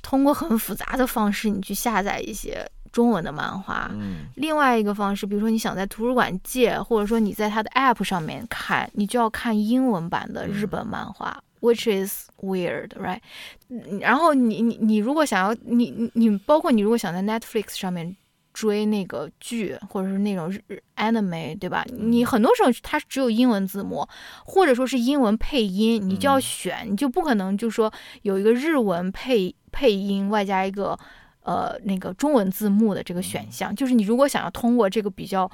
[0.03, 3.90] 通过很复杂的方式，你去下载一些中文的漫画。
[3.92, 11.42] 嗯，另外一个方式，比如说你想在图书馆借，或者说你在它的 App 上面看，你就要看英文版的日本漫画。
[11.61, 13.20] Which is weird, right？
[13.68, 18.16] 嗯然后你你你如果想要你你你包括你如果想在 Netflix 上面
[18.55, 21.84] 追那个剧或者是那种日日 anime，对吧？
[21.92, 24.09] 你很多时候它只有英文字幕，
[24.47, 27.92] 或者说是英文配音，你就要选，你就不可能就说
[28.22, 30.99] 有一个日文配配音外加一个
[31.47, 33.74] 呃那个中文字幕的这个选项。
[33.74, 35.51] 就是你如果想要通过这个比较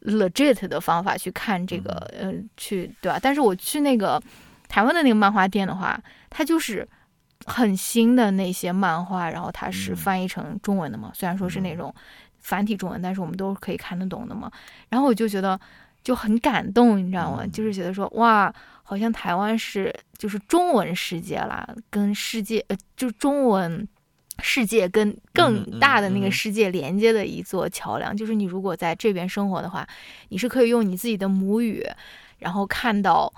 [0.00, 3.18] legit 的方法去看这个呃去对吧？
[3.20, 4.18] 但是我去那个
[4.68, 6.88] 台湾的那个漫画店的话，它就是。
[7.46, 11.94] 很新的那些漫画，然后它是嗯翻译成中文的嘛，虽然说是那种
[12.38, 14.50] 繁体中文，但是我们都可以看得懂的嘛。
[14.88, 15.60] 然后我就觉得
[16.02, 17.40] 就很感动，你知道吗？
[17.42, 18.50] 嗯就是觉得说哇，
[18.82, 23.86] 好像台湾是就是中文世界啦，跟世界呃，就中文
[24.42, 28.16] 世界跟更大的那个世界连接的一座桥梁。
[28.16, 29.86] 就是你如果在这边生活的话，
[30.28, 31.86] 你是可以用你自己的母语，
[32.38, 33.32] 然后看到。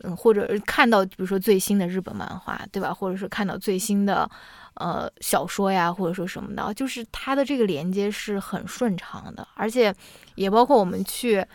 [0.00, 2.92] 嗯，或者看到，比如说最新的日本漫画，对吧？
[2.92, 4.28] 或者是看到最新的，
[4.74, 9.94] 呃，小说呀，或者说什么的，就是它的这个连接是很顺畅的，而且
[10.34, 11.46] 也包括我们去，我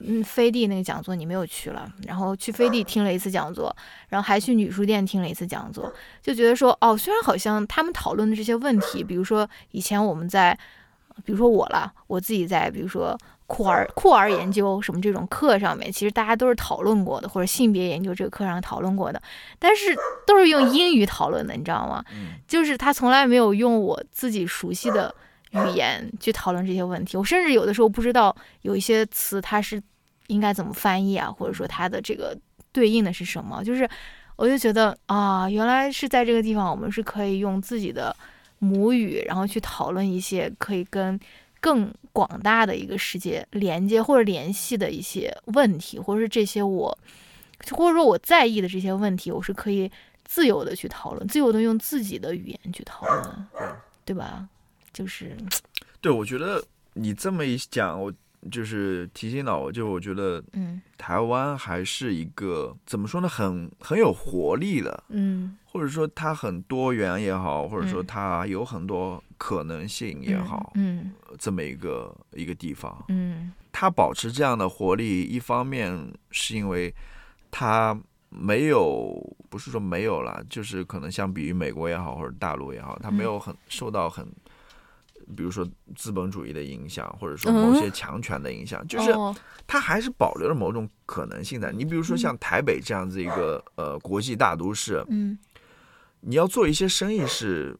[0.00, 3.74] 嗯，飞地那个讲座你没有去了，然后去飞地听了一次讲座，
[4.08, 10.58] 然后还去女书店听了一次讲座，就觉得说，哦，虽然好像他们讨论的这些问题，比如说以前我们在，
[11.24, 13.18] 比如说我了，我自己在，比如说。
[13.50, 19.22] 酷儿酷儿研究什么这种课上面，其实大家都是讨论过的，或者性别研究这个课上讨论过的，
[19.58, 22.04] 但是都是用英语讨论的，你知道吗？
[22.12, 25.14] 嗯就是他从来没有用我自己熟悉的
[25.52, 27.16] 语言去讨论这些问题。
[27.16, 29.82] 我甚至有的时候不知道有一些词它是
[30.28, 32.36] 应该怎么翻译啊，或者说它的这个
[32.72, 33.62] 对应的是什么。
[33.64, 33.88] 就是
[34.36, 38.14] 我就觉得啊，原来是在这个地方，我们是可以用自己的
[38.58, 41.18] 母语，然后去讨论一些可以跟
[41.60, 46.96] 更广大的一个世界连接或者联系的一些问题，或者是这些我，
[47.70, 49.90] 或者说我在意的这些问题，我是可以
[50.24, 53.46] 自由的去讨论，自由的用自己的语言去讨论，
[54.04, 54.46] 对吧？
[54.98, 55.36] 就是，
[56.00, 56.60] 对，我觉得
[56.94, 58.12] 你这么一讲，我
[58.50, 60.82] 就是提醒到我，就我觉得嗯。
[60.96, 65.56] 台湾还是一个怎么说呢，很很有活力的，嗯。
[65.64, 68.06] 或者说它很多元也好，或者说嗯。
[68.06, 71.12] 它有很多可能性也好，嗯。
[71.38, 73.52] 这么一个一个地方，嗯。
[73.70, 76.92] 它保持这样的活力，一方面是因为
[77.52, 77.96] 它
[78.28, 79.14] 没有，
[79.48, 84.26] 不是说没有啦，就是可能相比于美国也好，或者大陆也好，它没有很受到很，
[85.36, 89.34] 比如说资本主义的影响，或者说某些强权的影响，就是哦。
[89.66, 91.70] 它还是保留了某种可能性的。
[91.70, 95.38] 你比如说像台北这样子一个呃国际大都市，嗯。
[96.20, 97.76] 你要做一些生意是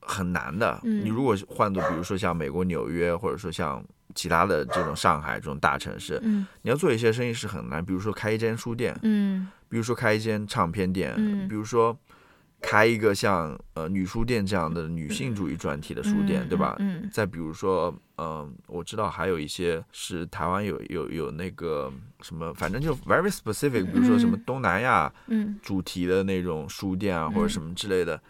[0.00, 0.80] 很难的。
[0.84, 1.04] 嗯。
[1.04, 3.84] 你如果换做比如说像美国纽约，或者说像
[4.14, 6.46] 其他的这种上海这种大城市，嗯。
[6.62, 7.84] 你要做一些生意是很难。
[7.84, 9.48] 比如说开一间书店，嗯。
[9.68, 11.48] 比如说开一间唱片店，嗯。
[11.48, 11.98] 比如说
[12.66, 16.74] 开一个像呃女书店这样的女性主义专题的书店，嗯对吧？
[16.80, 21.92] 嗯再比如说，嗯、我知道还有一些是台湾有有有那个
[22.22, 28.20] 什么，反正就 very specific，比如说什么嗯东南亚嗯主题的那种书店啊，或者嗯什么之类的。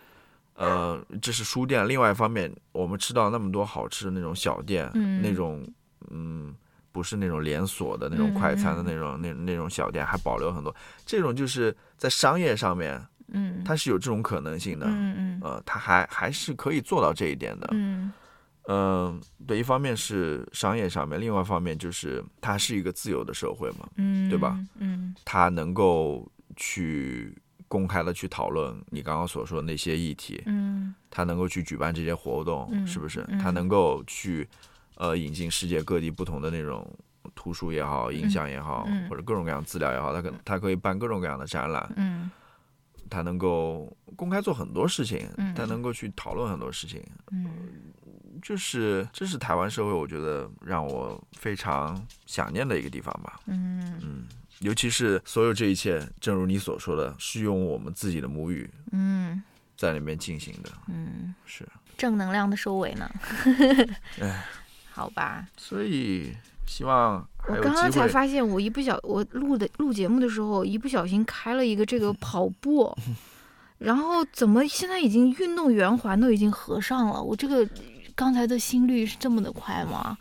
[0.57, 1.87] 呃，这是书店。
[1.89, 5.67] 另外一方面，我们吃到那么多好吃的那种小店，嗯那种
[6.11, 6.55] 嗯，
[6.93, 10.75] 不是那种连锁的那种快餐的那种、那那种小店，还保留很多。
[11.07, 12.99] 这种就是在商业上面，
[13.29, 14.87] 嗯，它是有这种可能性的。
[14.89, 17.69] 嗯嗯呃，它还还是可以做到这一点的。
[17.73, 18.13] 嗯
[18.69, 24.59] 嗯，对，一方面是商业上面，另外一方面就是它是一个自由的社会嘛，嗯，对吧？
[24.79, 27.37] 嗯它能够去
[27.69, 33.25] 公开的去讨论你刚刚所说的那些议题，嗯它能够去举办这些活动，嗯是不是？
[33.29, 34.49] 嗯它能够去
[34.97, 36.85] 呃引进世界各地不同的那种
[37.37, 42.29] 图书也好、影像也好，嗯或者各种各样资料也好，它可它可以办各种各样的展览，嗯
[43.11, 45.55] 它能够公开做很多事情，嗯。
[45.55, 47.03] 它能够去讨论很多事情，
[47.33, 47.47] 嗯。
[48.43, 53.41] 就是这是台湾社会，我觉得让我非常想念的一个地方吧。
[53.47, 53.99] 嗯。
[54.03, 54.25] 嗯，
[54.61, 59.43] 尤其是所有这一切，正如你所说的，是用我们自己的母语嗯。
[59.77, 60.71] 在里面进行的。
[60.87, 61.67] 嗯，是，
[61.99, 63.11] 正能量的收尾呢。
[64.21, 64.45] 哎，
[64.91, 66.35] 好吧，所以
[66.67, 68.07] 希望我刚刚才。
[68.09, 72.97] 发现，我一不小我录的录节目的时候，一不小心开了一个这个 跑步，
[73.79, 77.23] 然后怎么现在已经运动圆环都已经合上了？
[77.23, 77.69] 我这个
[78.15, 80.17] 刚才的心率是这么的快吗？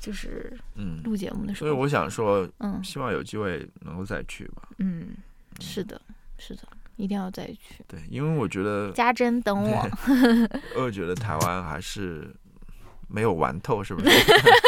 [0.00, 4.68] 就是嗯，录节目的时候，所以我想说，嗯希望有机会能够再去吧。
[4.78, 5.16] 嗯，
[5.60, 5.98] 是的，
[6.36, 6.62] 是的，
[6.96, 7.82] 一定要再去。
[7.88, 9.88] 对，因为我觉得，家珍等我，
[10.76, 12.34] 我觉得台湾还是
[13.08, 14.10] 没有玩透，是不是？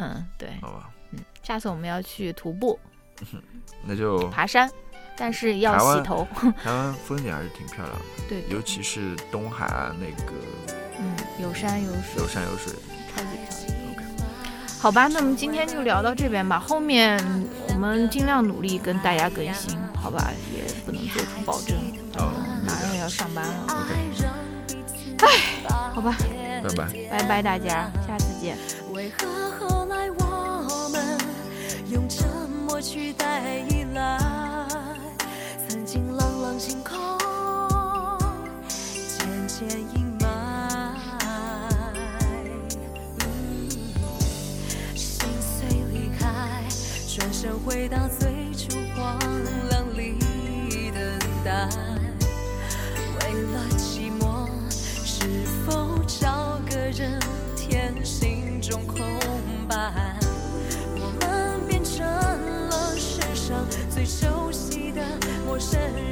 [0.00, 2.78] 嗯，对，好吧，嗯下次我们要去徒步、
[3.84, 4.70] 那就爬山，
[5.16, 6.26] 但是要洗头。
[6.64, 10.32] 台湾风景还是挺漂亮的，对，尤其是东海岸那个
[10.98, 12.72] 嗯，有山有水有，山有水。
[13.14, 13.70] 超级漂亮。
[14.80, 16.58] 好吧，那么今天就聊到这边吧。
[16.58, 17.22] 后面
[17.68, 20.30] 我们尽量努力跟大家更新，好吧？
[20.54, 21.76] 也不能做出保证，
[22.16, 23.66] 好嗯，马上要上班了。
[25.18, 25.28] OK，
[25.94, 26.16] 好吧，
[26.62, 26.88] 拜拜。
[27.10, 28.56] 拜拜大家，下次见。
[31.92, 34.16] 用沉默取代依赖？
[35.66, 36.96] 曾经朗朗星空，
[38.68, 40.24] 渐渐阴霾。
[44.94, 46.62] 心碎离开，
[47.08, 48.29] 转身回到最
[65.60, 66.09] 生。